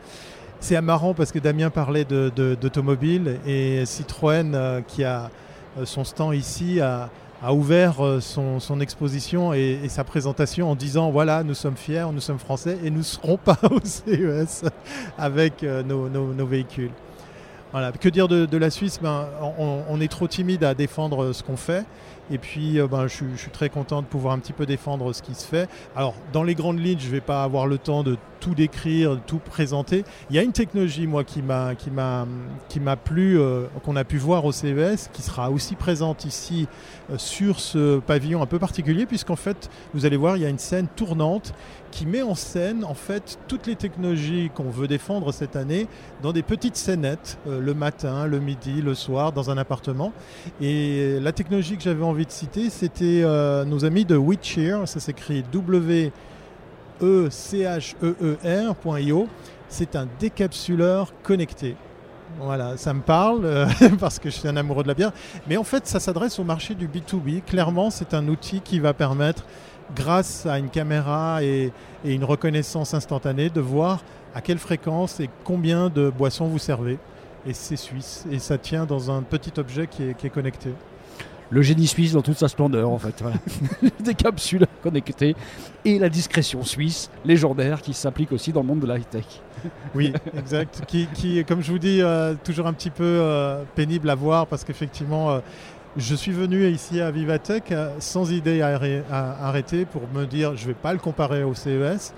C'est 0.60 0.80
marrant 0.80 1.14
parce 1.14 1.30
que 1.32 1.38
Damien 1.38 1.70
parlait 1.70 2.04
d'automobile 2.04 3.38
et 3.46 3.84
Citroën, 3.86 4.54
euh, 4.54 4.80
qui 4.80 5.04
a 5.04 5.30
euh, 5.78 5.84
son 5.84 6.04
stand 6.04 6.34
ici, 6.34 6.80
a, 6.80 7.10
a 7.42 7.52
ouvert 7.52 7.96
son, 8.20 8.58
son 8.58 8.80
exposition 8.80 9.52
et, 9.54 9.78
et 9.84 9.88
sa 9.88 10.02
présentation 10.04 10.70
en 10.70 10.74
disant 10.74 11.10
voilà, 11.10 11.44
nous 11.44 11.54
sommes 11.54 11.76
fiers, 11.76 12.06
nous 12.12 12.20
sommes 12.20 12.38
français 12.40 12.78
et 12.84 12.90
nous 12.90 12.98
ne 12.98 13.02
serons 13.02 13.36
pas 13.36 13.56
au 13.70 13.78
CES 13.84 14.64
avec 15.16 15.62
nos, 15.62 16.08
nos- 16.08 16.32
nos 16.34 16.46
véhicules. 16.46 16.90
Voilà. 17.72 17.92
Que 17.92 18.08
dire 18.08 18.28
de, 18.28 18.56
la 18.56 18.70
Suisse? 18.70 18.98
Ben, 19.02 19.26
on, 19.58 19.82
on 19.88 20.00
est 20.00 20.10
trop 20.10 20.26
timide 20.26 20.64
à 20.64 20.74
défendre 20.74 21.32
ce 21.32 21.42
qu'on 21.42 21.56
fait. 21.56 21.84
Et 22.30 22.38
puis, 22.38 22.78
euh, 22.78 22.86
ben, 22.86 23.06
je, 23.06 23.14
suis- 23.14 23.50
très 23.52 23.70
content 23.70 24.02
de 24.02 24.06
pouvoir 24.06 24.34
un 24.34 24.38
petit 24.38 24.52
peu 24.52 24.66
défendre 24.66 25.12
ce 25.12 25.22
qui 25.22 25.34
se 25.34 25.46
fait. 25.46 25.68
Alors, 25.96 26.14
dans 26.32 26.42
les 26.42 26.54
grandes 26.54 26.78
lignes, 26.78 26.98
je 26.98 27.06
ne 27.06 27.12
vais 27.12 27.20
pas 27.20 27.42
avoir 27.42 27.66
le 27.66 27.78
temps 27.78 28.02
de 28.02 28.16
tout 28.40 28.54
décrire, 28.54 29.16
de 29.16 29.20
tout 29.26 29.38
présenter. 29.38 30.04
Il 30.30 30.36
y 30.36 30.38
a 30.38 30.42
une 30.42 30.52
technologie, 30.52 31.06
moi, 31.06 31.24
qui 31.24 31.42
m'a, 31.42 31.74
qui 31.74 31.90
m'a, 31.90 32.96
plu, 32.96 33.40
euh, 33.40 33.66
qu'on 33.84 33.96
a 33.96 34.04
pu 34.04 34.16
voir 34.18 34.44
au 34.44 34.52
CES, 34.52 35.08
qui 35.12 35.22
sera 35.22 35.50
aussi 35.50 35.74
présente 35.74 36.24
ici 36.24 36.68
euh, 37.10 37.18
sur 37.18 37.58
ce 37.58 37.98
pavillon 37.98 38.40
un 38.42 38.46
peu 38.46 38.58
particulier, 38.58 39.06
puisqu'en 39.06 39.36
fait, 39.36 39.68
vous 39.94 40.06
allez 40.06 40.16
voir, 40.16 40.36
il 40.36 40.42
y 40.42 40.46
a 40.46 40.50
une 40.50 40.58
scène 40.58 40.86
tournante 40.94 41.52
qui 41.90 42.04
met 42.06 42.22
en 42.22 42.34
scène, 42.34 42.84
en 42.84 42.94
fait, 42.94 43.38
toutes 43.48 43.66
les 43.66 43.74
technologies 43.74 44.50
qu'on 44.54 44.70
veut 44.70 44.86
défendre 44.86 45.32
cette 45.32 45.56
année 45.56 45.88
dans 46.22 46.32
des 46.32 46.42
petites 46.42 46.76
scénettes, 46.76 47.38
le 47.48 47.72
matin, 47.72 48.26
le 48.26 48.40
midi, 48.40 48.82
le 48.82 48.94
soir, 48.94 49.32
dans 49.32 49.50
un 49.50 49.56
appartement. 49.56 50.12
Et 50.60 51.18
la 51.18 51.32
technologie 51.32 51.78
que 51.78 51.82
j'avais 51.82 52.04
envie 52.04 52.17
de 52.24 52.30
citer, 52.30 52.70
c'était 52.70 53.22
euh, 53.22 53.64
nos 53.64 53.84
amis 53.84 54.04
de 54.04 54.16
WeCheer, 54.16 54.86
ça 54.86 55.00
s'écrit 55.00 55.42
W 55.52 56.12
E 57.02 57.28
C 57.30 57.58
H 57.58 57.94
E 58.02 58.16
E 58.22 58.36
R.io. 58.84 59.28
C'est 59.68 59.96
un 59.96 60.08
décapsuleur 60.18 61.12
connecté. 61.22 61.76
Voilà, 62.40 62.76
ça 62.76 62.94
me 62.94 63.00
parle 63.00 63.44
euh, 63.44 63.66
parce 64.00 64.18
que 64.18 64.30
je 64.30 64.36
suis 64.36 64.48
un 64.48 64.56
amoureux 64.56 64.82
de 64.82 64.88
la 64.88 64.94
bière. 64.94 65.12
Mais 65.46 65.56
en 65.56 65.64
fait, 65.64 65.86
ça 65.86 66.00
s'adresse 66.00 66.38
au 66.38 66.44
marché 66.44 66.74
du 66.74 66.88
B2B. 66.88 67.42
Clairement, 67.42 67.90
c'est 67.90 68.14
un 68.14 68.26
outil 68.28 68.60
qui 68.60 68.80
va 68.80 68.94
permettre, 68.94 69.44
grâce 69.94 70.46
à 70.46 70.58
une 70.58 70.68
caméra 70.68 71.42
et, 71.42 71.72
une 72.04 72.24
reconnaissance 72.24 72.94
instantanée, 72.94 73.50
de 73.50 73.60
voir 73.60 74.02
à 74.34 74.40
quelle 74.40 74.58
fréquence 74.58 75.20
et 75.20 75.28
combien 75.44 75.88
de 75.88 76.10
boissons 76.10 76.46
vous 76.46 76.58
servez. 76.58 76.98
Et 77.46 77.54
c'est 77.54 77.76
suisse. 77.76 78.24
Et 78.30 78.38
ça 78.38 78.58
tient 78.58 78.84
dans 78.84 79.10
un 79.10 79.22
petit 79.22 79.58
objet 79.58 79.86
qui 79.86 80.02
est 80.04 80.30
connecté. 80.30 80.70
Le 81.50 81.62
génie 81.62 81.86
suisse 81.86 82.12
dans 82.12 82.20
toute 82.22 82.36
sa 82.38 82.48
splendeur, 82.48 82.90
en 82.90 82.98
fait. 82.98 83.14
Voilà. 83.22 83.36
Des 84.00 84.14
capsules 84.14 84.66
connectées 84.82 85.34
et 85.84 85.98
la 85.98 86.08
discrétion 86.10 86.62
suisse 86.62 87.10
légendaire 87.24 87.80
qui 87.80 87.94
s'applique 87.94 88.32
aussi 88.32 88.52
dans 88.52 88.60
le 88.60 88.66
monde 88.66 88.80
de 88.80 88.86
la 88.86 88.98
high-tech. 88.98 89.24
Oui, 89.94 90.12
exact. 90.38 90.82
qui, 90.86 91.06
qui, 91.14 91.42
comme 91.44 91.62
je 91.62 91.72
vous 91.72 91.78
dis, 91.78 92.02
euh, 92.02 92.34
toujours 92.44 92.66
un 92.66 92.72
petit 92.74 92.90
peu 92.90 93.02
euh, 93.04 93.62
pénible 93.74 94.10
à 94.10 94.14
voir 94.14 94.46
parce 94.46 94.62
qu'effectivement, 94.62 95.30
euh, 95.30 95.38
je 95.96 96.14
suis 96.14 96.32
venu 96.32 96.68
ici 96.68 97.00
à 97.00 97.10
Vivatech 97.10 97.72
sans 97.98 98.30
idée 98.30 98.60
à, 98.60 98.78
arrê- 98.78 99.02
à 99.10 99.48
arrêter 99.48 99.86
pour 99.86 100.02
me 100.14 100.26
dire 100.26 100.54
je 100.54 100.62
ne 100.64 100.68
vais 100.68 100.74
pas 100.74 100.92
le 100.92 100.98
comparer 100.98 101.42
au 101.44 101.54
CES. 101.54 102.12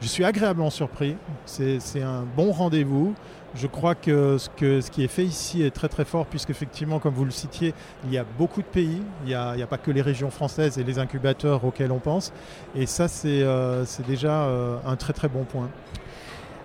Je 0.00 0.06
suis 0.06 0.24
agréablement 0.24 0.70
surpris. 0.70 1.16
C'est 1.44 1.80
c'est 1.80 2.02
un 2.02 2.24
bon 2.36 2.52
rendez-vous. 2.52 3.14
Je 3.56 3.66
crois 3.66 3.94
que 3.94 4.36
ce, 4.38 4.48
que 4.50 4.80
ce 4.82 4.90
qui 4.90 5.02
est 5.02 5.08
fait 5.08 5.24
ici 5.24 5.62
est 5.62 5.70
très 5.70 5.88
très 5.88 6.04
fort 6.04 6.26
puisqu'effectivement, 6.26 6.98
comme 6.98 7.14
vous 7.14 7.24
le 7.24 7.30
citiez, 7.30 7.72
il 8.04 8.12
y 8.12 8.18
a 8.18 8.24
beaucoup 8.38 8.60
de 8.60 8.66
pays. 8.66 9.00
Il 9.24 9.28
n'y 9.28 9.34
a, 9.34 9.66
pas 9.66 9.78
que 9.78 9.90
les 9.90 10.02
régions 10.02 10.30
françaises 10.30 10.78
et 10.78 10.84
les 10.84 10.98
incubateurs 10.98 11.64
auxquels 11.64 11.90
on 11.90 11.98
pense. 11.98 12.32
Et 12.74 12.86
ça, 12.86 13.08
c'est 13.08 13.42
euh, 13.42 13.84
déjà 14.06 14.42
euh, 14.44 14.76
un 14.86 14.96
très 14.96 15.12
très 15.14 15.28
bon 15.28 15.44
point. 15.44 15.70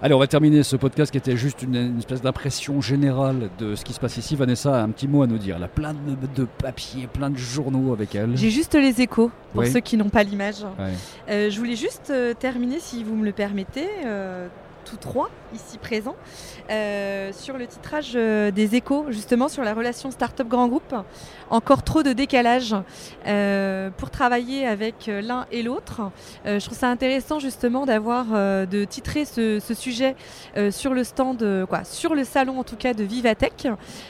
Allez, 0.03 0.15
on 0.15 0.19
va 0.19 0.25
terminer 0.25 0.63
ce 0.63 0.75
podcast 0.75 1.12
qui 1.12 1.19
était 1.19 1.38
juste 1.38 1.62
une, 1.62 1.75
une 1.75 2.00
espèce 2.00 2.24
d'impression 2.24 2.81
générale 2.81 3.50
de 3.60 3.75
ce 3.75 3.86
qui 3.86 3.93
se 3.93 4.00
passe 4.00 4.17
ici. 4.17 4.36
Vanessa 4.36 4.75
a 4.75 4.81
un 4.81 4.89
petit 4.89 5.07
mot 5.07 5.21
à 5.21 5.27
nous 5.27 5.38
dire. 5.38 5.57
Elle 5.57 5.63
a 5.63 5.67
plein 5.67 5.93
de, 5.93 6.15
de 6.36 6.45
papiers, 6.57 7.05
plein 7.07 7.29
de 7.29 7.38
journaux 7.38 7.93
avec 7.93 8.15
elle. 8.15 8.36
J'ai 8.36 8.50
juste 8.50 8.74
les 8.74 9.00
échos 9.00 9.31
pour 9.53 9.62
Oui. 9.62 9.71
ceux 9.71 9.79
qui 9.79 9.98
n'ont 9.98 10.10
pas 10.10 10.24
l'image. 10.24 10.63
Ouais. 10.79 10.93
Euh, 11.29 11.50
je 11.51 11.57
voulais 11.60 11.75
juste 11.75 12.12
terminer, 12.39 12.79
si 12.79 13.03
vous 13.03 13.15
me 13.15 13.24
le 13.24 13.31
permettez, 13.31 13.88
euh, 14.05 14.48
trois 14.98 15.29
ici 15.53 15.77
présents, 15.77 16.15
euh, 16.69 17.31
sur 17.33 17.57
le 17.57 17.67
titrage 17.67 18.13
euh, 18.15 18.51
des 18.51 18.75
échos, 18.75 19.05
justement 19.10 19.50
sur 19.50 19.63
la 19.63 19.74
relation 19.74 20.12
start-up 20.12 20.48
grand 20.48 20.67
groupe. 20.67 20.95
Encore 21.50 21.83
trop 21.83 22.03
de 22.03 22.13
décalage 22.13 22.75
euh, 23.27 23.89
pour 23.98 24.10
travailler 24.10 24.65
avec 24.65 25.10
l'un 25.12 25.45
et 25.51 25.63
l'autre. 25.63 26.12
Je 26.45 26.63
trouve 26.63 26.77
ça 26.77 26.89
intéressant 26.89 27.39
justement 27.39 27.86
d'avoir 27.86 28.27
de 28.27 28.85
titrer 28.85 29.25
ce, 29.25 29.59
sujet 29.74 30.16
sur 30.70 30.94
le 30.94 31.03
stand, 31.03 31.66
quoi, 31.68 31.83
sur 31.83 32.16
le 32.16 32.24
salon 32.24 32.59
en 32.59 32.63
tout 32.63 32.77
cas 32.77 32.94
de 32.94 33.03
Vivatech, 33.03 33.68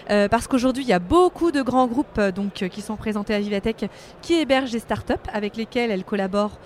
parce 0.07 0.47
qu'aujourd'hui 0.47 0.83
il 0.83 0.89
y 0.89 0.93
a 0.93 0.99
beaucoup 0.99 1.51
de 1.51 1.61
grands 1.61 1.87
groupes 1.87 2.19
donc 2.35 2.53
qui 2.53 2.81
sont 2.81 2.95
présentés 2.95 3.33
à 3.33 3.39
Vivatech 3.39 3.89
qui 4.21 4.35
hébergent 4.35 4.71
des 4.71 4.79
startups 4.79 5.13
avec 5.33 5.55
lesquelles 5.55 5.89
elles 5.89 6.05
collaborent 6.05 6.59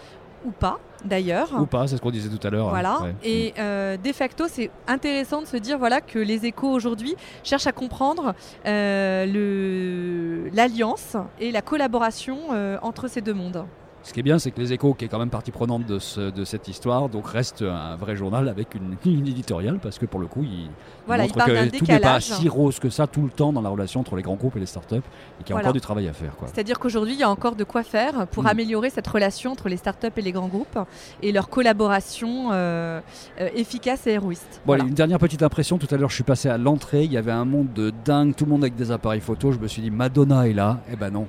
ou 0.46 0.52
pas 0.52 0.80
d'ailleurs. 1.06 1.50
Ou 1.60 1.66
pas, 1.66 1.88
c'est 1.88 1.98
ce 1.98 2.02
qu'on 2.02 2.12
disait 2.12 2.30
tout 2.30 2.46
à 2.46 2.50
l'heure. 2.50 2.70
Voilà. 2.70 3.00
Ouais. 3.02 3.16
Et 3.24 3.54
euh, 3.60 3.98
de 3.98 4.12
facto, 4.12 4.46
c'est 4.48 4.70
intéressant 4.88 5.42
de 5.42 5.48
se 5.48 5.58
dire 5.58 5.78
voilà 5.78 6.02
que 6.02 6.20
les 6.20 6.46
échos 6.46 6.70
aujourd'hui 6.70 7.16
cherchent 7.44 7.68
à 7.68 7.72
comprendre 7.72 8.34
euh, 8.66 10.50
l'alliance 10.54 11.16
et 11.40 11.52
la 11.52 11.62
collaboration 11.62 12.38
euh, 12.52 12.78
entre 12.82 13.08
ces 13.08 13.22
deux 13.22 13.34
mondes. 13.34 13.66
Ce 14.08 14.14
qui 14.14 14.20
est 14.20 14.24
bien, 14.24 14.38
c'est 14.38 14.52
que 14.52 14.62
les 14.62 14.72
échos, 14.72 14.94
qui 14.94 15.06
est 15.06 15.08
quand 15.08 15.18
même 15.18 15.32
partie 15.32 15.50
prenante 15.50 15.84
de, 15.88 15.98
ce- 15.98 16.30
de 16.30 16.46
cette 16.46 16.68
histoire, 16.68 17.10
donc 17.10 17.28
reste 17.28 17.64
un 17.64 17.96
vrai 17.96 18.16
journal 18.16 18.48
avec 18.48 18.76
une 18.76 18.96
ligne 19.04 19.28
éditoriale, 19.28 19.80
parce 19.82 19.98
que 19.98 20.06
pour 20.06 20.20
le 20.20 20.28
coup, 20.28 20.44
il, 20.44 20.50
il 20.54 20.70
Voilà, 21.08 21.26
il 21.26 21.30
montre 21.30 21.46
que 21.46 21.78
tout 21.80 21.86
n'est 21.86 22.00
pas 22.00 22.20
si 22.22 22.48
rose 22.48 22.78
que 22.80 22.92
ça 22.92 23.08
tout 23.08 23.24
le 23.24 23.30
temps 23.30 23.52
dans 23.52 23.64
la 23.64 23.70
relation 23.70 24.00
entre 24.02 24.16
les 24.16 24.22
grands 24.22 24.36
groupes 24.36 24.56
et 24.58 24.60
les 24.60 24.68
startups, 24.68 24.98
et 24.98 25.44
qu'il 25.44 25.50
y 25.50 25.52
a 25.52 25.56
Voilà. 25.56 25.66
encore 25.70 25.74
du 25.74 25.82
travail 25.82 26.08
à 26.08 26.14
faire. 26.14 26.34
C'est-à-dire 26.54 26.78
qu'aujourd'hui, 26.80 27.14
il 27.16 27.20
y 27.20 27.24
a 27.24 27.30
encore 27.32 27.56
de 27.56 27.64
quoi 27.64 27.82
faire 27.82 28.28
pour 28.28 28.44
Mm. 28.44 28.48
améliorer 28.48 28.90
cette 28.92 29.08
relation 29.08 29.52
entre 29.54 29.70
les 29.70 29.78
startups 29.78 30.08
et 30.16 30.22
les 30.22 30.32
grands 30.32 30.50
groupes 30.50 30.78
et 31.24 31.32
leur 31.32 31.50
collaboration 31.50 32.50
euh, 32.52 33.02
euh, 33.42 33.50
efficace 33.56 34.06
et 34.06 34.12
héroïste. 34.12 34.46
Bon, 34.58 34.62
Voilà. 34.68 34.84
allez, 34.84 34.90
une 34.90 34.96
dernière 34.96 35.18
petite 35.20 35.42
impression. 35.42 35.80
Tout 35.80 35.88
à 35.90 35.98
l'heure, 35.98 36.10
je 36.12 36.16
suis 36.16 36.24
passé 36.24 36.48
à 36.48 36.60
l'entrée. 36.60 37.06
Il 37.06 37.12
y 37.12 37.18
avait 37.18 37.32
un 37.32 37.46
monde 37.46 37.74
de 37.74 37.92
dingue, 38.06 38.36
tout 38.36 38.46
le 38.46 38.52
monde 38.52 38.64
avec 38.64 38.76
des 38.76 38.92
appareils 38.92 39.20
photo. 39.22 39.52
Je 39.52 39.58
me 39.58 39.68
suis 39.68 39.82
dit, 39.82 39.90
Madonna 39.90 40.48
est 40.48 40.54
là. 40.54 40.80
Eh 40.92 40.96
ben 40.96 41.10
non. 41.10 41.26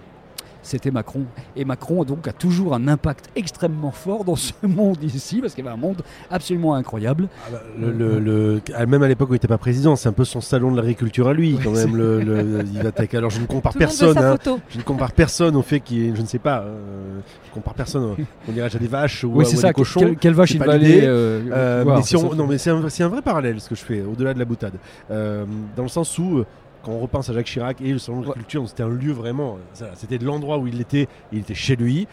C'était 0.67 0.91
Macron. 0.91 1.23
Et 1.55 1.65
Macron 1.65 2.03
donc 2.05 2.27
a 2.27 2.33
toujours 2.33 2.75
un 2.75 2.89
impact 2.89 3.31
extrêmement 3.37 3.93
fort 3.93 4.25
dans 4.25 4.35
ce 4.35 4.53
monde 4.67 4.99
ici, 5.05 5.41
parce 5.41 5.55
qu'il 5.55 5.65
y 5.65 5.69
avait 5.69 5.77
un 5.77 5.81
monde 5.81 6.03
absolument 6.29 6.75
incroyable. 6.75 7.29
Ah 7.47 7.51
bah, 7.53 7.63
le, 7.79 7.93
le- 7.93 8.19
le- 8.19 8.61
ah, 8.75 8.85
même 8.85 9.03
à 9.05 9.09
l'époque 9.09 9.31
où 9.31 9.33
il 9.33 9.37
n'était 9.37 9.47
pas 9.47 9.59
président, 9.59 9.95
c'est 9.95 10.09
un 10.09 10.13
peu 10.13 10.25
son 10.25 10.41
salon 10.41 10.73
de 10.73 10.77
l'agriculture 10.77 11.29
à 11.29 11.35
lui, 11.35 11.57
quand 11.63 11.71
même, 11.71 11.95
le, 11.97 12.21
le, 12.21 12.63
Vivatech. 12.65 13.15
Alors 13.15 13.31
je 13.31 13.41
ne 13.41 13.47
compare 13.47 13.73
Tout 13.75 13.79
personne, 13.79 14.19
hein. 14.19 14.37
je 14.69 14.79
ne 14.79 14.83
compare 14.83 15.13
personne 15.13 15.55
au 15.55 15.63
fait 15.63 15.79
qu'il 15.81 16.03
est, 16.03 16.17
je 16.17 16.21
ne 16.21 16.27
sais 16.27 16.41
pas, 16.41 16.63
euh, 16.63 17.21
je 17.49 17.53
compare 17.55 17.75
personne, 17.75 18.03
au- 18.03 18.17
on 18.49 18.53
dirait 18.53 18.75
à 18.75 18.79
des 18.79 18.89
vaches 18.89 19.23
ou, 19.23 19.31
oui, 19.35 19.45
à- 19.45 19.49
c'est 19.49 19.55
ou 19.55 19.59
à 19.59 19.63
ça. 19.63 19.69
des 19.69 19.75
cochons. 19.75 20.01
Quelle, 20.01 20.17
quelle 20.17 20.35
vache 20.35 20.49
c'est 20.51 20.59
il 20.59 20.65
va 20.65 20.73
aller 20.73 21.03
euh, 21.05 21.43
Euh, 21.53 21.83
voir, 21.85 21.99
mais 21.99 22.03
si 22.03 22.17
on- 22.17 22.35
non, 22.35 22.47
mais 22.49 22.59
c'est 22.59 22.71
un, 22.71 22.89
c'est 22.89 23.05
un 23.05 23.09
vrai 23.09 23.23
parallèle 23.23 23.61
ce 23.61 23.69
que 23.69 23.75
je 23.77 23.85
fais, 23.85 24.03
au-delà 24.03 24.35
de 24.35 24.39
la 24.41 24.45
boutade. 24.45 24.75
Euh, 25.13 25.45
dans 25.77 25.85
le 25.85 25.89
sens 25.89 26.19
où, 26.19 26.39
euh, 26.39 26.47
quand 26.87 26.93
on 26.93 27.01
repense 27.01 27.29
à 27.29 27.33
Jacques 27.33 27.47
Chirac 27.47 27.81
et 27.81 27.93
le 27.93 27.99
salon 27.99 28.21
de 28.21 28.27
l'agriculture, 28.27 28.67
c'était 28.69 28.85
un 28.85 28.89
lieu 28.89 29.13
vraiment, 29.13 29.59
euh, 29.83 29.91
c'était 29.97 30.19
de 30.19 30.25
l'endroit 30.25 30.59
où 30.59 30.69
il 30.69 30.81
était, 30.81 31.09
il 31.33 31.41
était 31.41 31.53
chez 31.55 31.75
lui. 31.75 32.07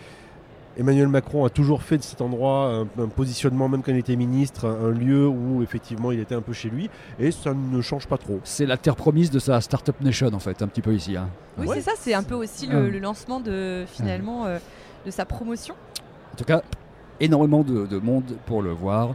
Emmanuel 0.75 1.07
Macron 1.07 1.45
a 1.45 1.51
toujours 1.51 1.83
fait 1.83 1.99
de 1.99 2.03
cet 2.03 2.19
endroit 2.21 2.73
un, 2.73 3.03
un 3.03 3.07
positionnement, 3.07 3.69
même 3.69 3.83
quand 3.83 3.91
il 3.91 3.99
était 3.99 4.15
ministre, 4.15 4.65
un, 4.65 4.89
lieu 4.89 5.27
où 5.27 5.61
effectivement 5.61 6.11
il 6.11 6.19
était 6.19 6.33
un 6.33 6.41
peu 6.41 6.53
chez 6.53 6.69
lui, 6.71 6.89
et 7.19 7.29
ça 7.29 7.53
ne 7.53 7.79
change 7.81 8.07
pas 8.07 8.17
trop. 8.17 8.39
C'est 8.43 8.65
la 8.65 8.77
terre 8.77 8.95
promise 8.95 9.29
de 9.29 9.37
sa 9.37 9.61
Startup 9.61 9.95
Nation, 10.01 10.31
en 10.33 10.39
fait, 10.39 10.63
un 10.63 10.67
petit 10.67 10.81
peu 10.81 10.95
ici. 10.95 11.15
hein. 11.15 11.29
Oui, 11.59 11.67
Ouais. 11.67 11.75
c'est 11.75 11.81
ça. 11.81 11.91
C'est 11.95 12.15
un 12.15 12.23
peu 12.23 12.33
aussi 12.33 12.65
le, 12.65 12.89
le 12.89 12.97
lancement 12.97 13.39
de 13.39 13.85
finalement 13.87 14.47
euh, 14.47 14.57
de 15.05 15.11
sa 15.11 15.25
promotion. 15.25 15.75
En 16.33 16.37
tout 16.37 16.43
cas, 16.45 16.63
énormément 17.19 17.61
de, 17.61 17.85
de 17.85 17.99
monde 17.99 18.23
pour 18.47 18.63
le 18.63 18.71
voir. 18.71 19.13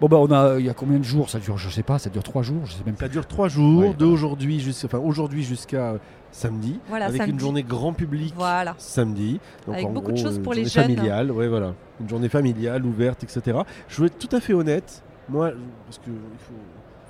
Bon, 0.00 0.08
bah, 0.08 0.18
on 0.18 0.30
a, 0.30 0.58
il 0.58 0.66
y 0.66 0.68
a 0.68 0.74
combien 0.74 0.98
de 0.98 1.04
jours? 1.04 1.30
Ça 1.30 1.38
dure, 1.38 1.56
je 1.56 1.70
sais 1.70 1.82
pas, 1.82 1.98
ça 1.98 2.10
dure 2.10 2.22
trois 2.22 2.42
jours, 2.42 2.66
je 2.66 2.72
sais 2.72 2.82
même 2.84 2.96
Ça 2.96 3.08
dure 3.08 3.26
trois 3.26 3.48
jours, 3.48 3.80
Ouais, 3.80 3.94
d'aujourd'hui 3.94 4.60
jusqu'à, 4.60 4.86
enfin 4.86 4.98
aujourd'hui 4.98 5.42
jusqu'à 5.42 5.92
euh, 5.92 5.98
samedi, 6.30 6.78
Voilà, 6.88 7.06
avec 7.06 7.26
une 7.26 7.40
journée 7.40 7.62
grand 7.62 7.94
public. 7.94 8.34
Voilà. 8.36 8.74
samedi. 8.78 9.40
Donc 9.66 9.74
Avec 9.76 9.86
en 9.86 9.92
beaucoup 9.92 10.12
de 10.12 10.18
choses 10.18 10.36
une 10.36 10.42
pour 10.42 10.52
les 10.52 10.66
journée 10.66 10.88
jeunes. 10.88 10.96
familiale, 10.96 11.32
ouais, 11.32 11.48
voilà. 11.48 11.72
Une 12.00 12.08
journée 12.10 12.28
familiale, 12.28 12.84
ouverte, 12.84 13.24
etc. 13.24 13.58
Je 13.88 14.00
veux 14.00 14.06
être 14.08 14.18
tout 14.18 14.34
à 14.36 14.40
fait 14.40 14.52
honnête, 14.52 15.02
moi, 15.30 15.50
parce 15.86 15.98
qu'il 15.98 16.12
faut, 16.12 16.52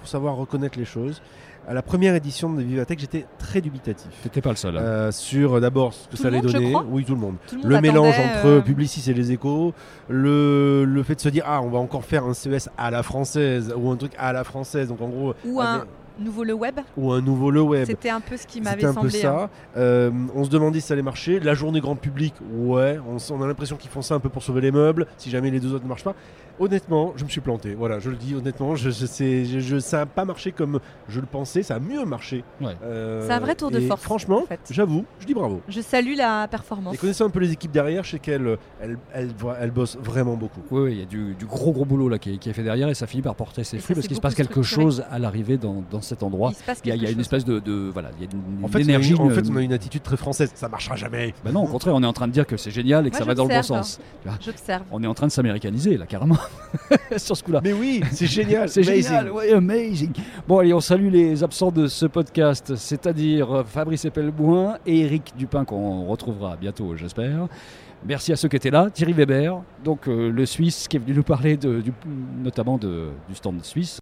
savoir 0.08 0.36
reconnaître 0.36 0.78
les 0.78 0.84
choses. 0.84 1.20
À 1.68 1.74
la 1.74 1.82
première 1.82 2.14
édition 2.14 2.52
de 2.52 2.62
Vivatech, 2.62 3.00
j'étais 3.00 3.26
très 3.40 3.60
dubitatif. 3.60 4.08
T'étais 4.22 4.40
pas 4.40 4.50
le 4.50 4.56
seul. 4.56 4.76
hein. 4.76 4.80
Euh, 4.80 5.10
sur 5.10 5.54
euh, 5.54 5.60
d'abord 5.60 5.94
ce 5.94 6.04
que 6.06 6.10
Tout 6.12 6.22
ça 6.22 6.28
allait 6.28 6.40
donner. 6.40 6.72
Oui, 6.88 7.04
tout 7.04 7.14
le 7.16 7.20
monde. 7.20 7.34
Tout 7.48 7.56
le, 7.56 7.62
monde 7.62 7.70
Le 7.72 7.80
mélange 7.80 8.14
entre 8.20 8.46
euh, 8.46 8.60
Publicis 8.60 9.10
et 9.10 9.14
les 9.14 9.32
échos, 9.32 9.74
le, 10.08 10.84
le 10.84 11.02
fait 11.02 11.16
de 11.16 11.20
se 11.20 11.28
dire 11.28 11.42
ah 11.44 11.60
on 11.62 11.68
va 11.68 11.78
encore 11.80 12.04
faire 12.04 12.24
un 12.24 12.34
CES 12.34 12.68
à 12.78 12.92
la 12.92 13.02
française 13.02 13.74
ou 13.76 13.90
un 13.90 13.96
truc 13.96 14.12
à 14.16 14.32
la 14.32 14.44
française. 14.44 14.88
Donc 14.88 15.00
en 15.00 15.08
gros, 15.08 15.34
ou 15.44 15.60
ah, 15.60 15.82
un, 15.82 15.84
nouveau 16.18 16.44
le 16.44 16.52
web. 16.54 16.76
ou 16.96 17.12
un 17.12 17.20
nouveau 17.20 17.50
le 17.50 17.60
web. 17.62 17.86
C'était 17.86 18.10
un 18.10 18.20
peu 18.20 18.36
ce 18.36 18.46
qui 18.46 18.60
m'avait 18.60 18.76
C'était 18.82 18.86
un 18.86 18.94
peu 19.02 19.10
semblé. 19.10 19.26
hein. 19.26 19.48
ça. 19.74 19.80
Euh, 19.80 20.10
on 20.34 20.44
se 20.44 20.50
demandait 20.50 20.80
si 20.80 20.86
ça 20.86 20.94
allait 20.94 21.02
marcher. 21.02 21.40
La 21.40 21.54
journée 21.54 21.80
grand 21.80 21.96
public, 21.96 22.34
ouais, 22.54 22.98
on, 23.30 23.42
a 23.42 23.46
l'impression 23.46 23.76
qu'ils 23.76 23.90
font 23.90 24.02
ça 24.02 24.14
un 24.14 24.20
peu 24.20 24.28
pour 24.28 24.42
sauver 24.42 24.60
les 24.60 24.70
meubles, 24.72 25.06
si 25.18 25.30
jamais 25.30 25.50
les 25.50 25.60
deux 25.60 25.72
autres 25.74 25.84
ne 25.84 25.88
marchent 25.88 26.04
pas. 26.04 26.14
Honnêtement, 26.58 27.12
je 27.16 27.24
me 27.24 27.28
suis 27.28 27.42
planté. 27.42 27.74
Voilà, 27.74 27.98
je 27.98 28.08
le 28.08 28.16
dis 28.16 28.34
honnêtement, 28.34 28.76
je, 28.76 28.88
je 28.88 29.04
sais- 29.04 29.44
je- 29.44 29.58
je- 29.60 29.78
ça 29.78 29.98
n'a 29.98 30.06
pas 30.06 30.24
marché 30.24 30.52
comme 30.52 30.80
je 31.06 31.20
le 31.20 31.26
pensais, 31.26 31.62
ça 31.62 31.74
a 31.74 31.78
mieux 31.78 32.02
marché. 32.06 32.44
Ouais. 32.62 32.72
Euh, 32.82 33.26
C'est 33.26 33.32
un 33.34 33.40
vrai 33.40 33.54
tour 33.54 33.70
de 33.70 33.78
force, 33.80 34.00
Franchement, 34.02 34.42
en 34.44 34.46
fait. 34.46 34.60
j'avoue, 34.70 35.04
je 35.20 35.26
dis 35.26 35.34
bravo. 35.34 35.60
Je 35.68 35.82
salue 35.82 36.14
la 36.16 36.48
performance. 36.48 36.94
Et 36.94 36.96
connaissant 36.96 37.26
un 37.26 37.30
peu 37.30 37.40
les 37.40 37.52
équipes 37.52 37.72
derrière, 37.72 38.04
je 38.04 38.12
sais 38.12 38.18
qu'elles 38.18 38.56
elles, 38.80 38.96
elles, 39.12 39.30
elles 39.60 39.70
bossent 39.70 39.98
vraiment 40.00 40.36
beaucoup. 40.36 40.62
Oui, 40.70 40.80
oui, 40.84 40.92
il 40.92 40.98
y 41.00 41.02
a 41.02 41.04
du, 41.04 41.34
du 41.34 41.44
gros 41.44 41.72
gros 41.72 41.84
boulot 41.84 42.08
là 42.08 42.18
qui 42.18 42.34
est, 42.34 42.38
qui 42.38 42.48
est 42.48 42.54
fait 42.54 42.62
derrière 42.62 42.88
et 42.88 42.94
ça 42.94 43.06
finit 43.06 43.22
par 43.22 43.34
porter 43.34 43.62
ses 43.62 43.76
Et 43.76 43.80
fruits 43.80 43.94
ça, 43.94 43.98
parce 44.00 44.08
qu'il 44.08 44.16
se 44.16 44.20
passe 44.22 44.34
quelque 44.34 44.62
chose 44.62 45.04
à 45.10 45.18
l'arrivée 45.18 45.58
dans, 45.58 45.84
dans 45.90 46.00
cet 46.06 46.22
endroit. 46.22 46.50
Il 46.52 46.56
se 46.56 46.62
passe 46.62 46.80
Il 46.84 46.94
y 46.94 46.98
y 46.98 47.06
a 47.06 47.10
une 47.10 47.20
espèce 47.20 47.44
de, 47.44 47.58
de- 47.58 47.90
voilà, 47.92 48.10
il 48.18 48.24
y 48.24 48.28
a 48.28 48.30
une, 48.32 48.64
En 48.64 48.68
fait, 48.68 48.78
on 48.78 48.80
a, 48.80 48.84
énergie. 48.84 49.12
eu- 49.12 49.16
en 49.16 49.28
fait, 49.30 49.40
une- 49.40 49.52
on 49.52 49.56
a 49.56 49.62
une 49.62 49.72
attitude 49.72 50.02
très 50.02 50.16
française. 50.16 50.50
Ça 50.54 50.68
marchera 50.68 50.96
jamais. 50.96 51.34
Bah 51.44 51.52
non, 51.52 51.64
au 51.64 51.66
contraire, 51.66 51.94
on 51.94 52.02
est 52.02 52.06
en 52.06 52.12
train 52.12 52.26
de 52.28 52.32
dire 52.32 52.46
que 52.46 52.56
c'est 52.56 52.70
génial 52.70 53.06
et 53.06 53.10
que 53.10 53.14
Moi, 53.16 53.20
ça 53.20 53.24
va 53.26 53.34
dans 53.34 53.44
le 53.44 53.54
bon 53.54 53.62
sens. 53.62 54.00
Vois, 54.24 54.34
J'observe. 54.40 54.82
On 54.90 55.02
est 55.02 55.06
en 55.06 55.14
train 55.14 55.26
de 55.26 55.32
s'américaniser 55.32 55.96
là 55.96 56.06
carrément 56.06 56.36
sur 57.16 57.36
ce 57.36 57.42
coup-là. 57.42 57.60
Mais 57.62 57.72
oui, 57.72 58.00
c'est 58.12 58.26
génial. 58.26 58.68
C'est 58.76 58.80
Amazing. 58.86 59.02
génial, 59.04 59.30
ouais, 59.32 59.52
amazing. 59.52 60.12
Bon, 60.48 60.58
allez, 60.58 60.72
on 60.72 60.80
salue 60.80 61.10
les 61.10 61.42
absents 61.44 61.70
de 61.70 61.86
ce 61.86 62.06
podcast, 62.06 62.74
c'est-à-dire 62.76 63.64
Fabrice 63.66 64.04
Epelboin 64.04 64.78
et 64.86 65.00
Eric 65.00 65.32
Dupin, 65.36 65.64
qu'on 65.64 66.06
retrouvera 66.06 66.56
bientôt, 66.56 66.96
j'espère. 66.96 67.48
Merci 68.06 68.32
à 68.32 68.36
ceux 68.36 68.48
qui 68.48 68.56
étaient 68.56 68.70
là. 68.70 68.88
Thierry 68.92 69.14
Weber, 69.14 69.60
donc 69.82 70.06
euh, 70.06 70.30
le 70.30 70.46
Suisse 70.46 70.86
qui 70.86 70.96
est 70.96 71.00
venu 71.00 71.14
nous 71.14 71.22
parler 71.22 71.56
de, 71.56 71.80
du- 71.80 71.92
notamment 72.42 72.76
de- 72.78 73.08
du 73.28 73.34
stand 73.34 73.64
suisse. 73.64 73.94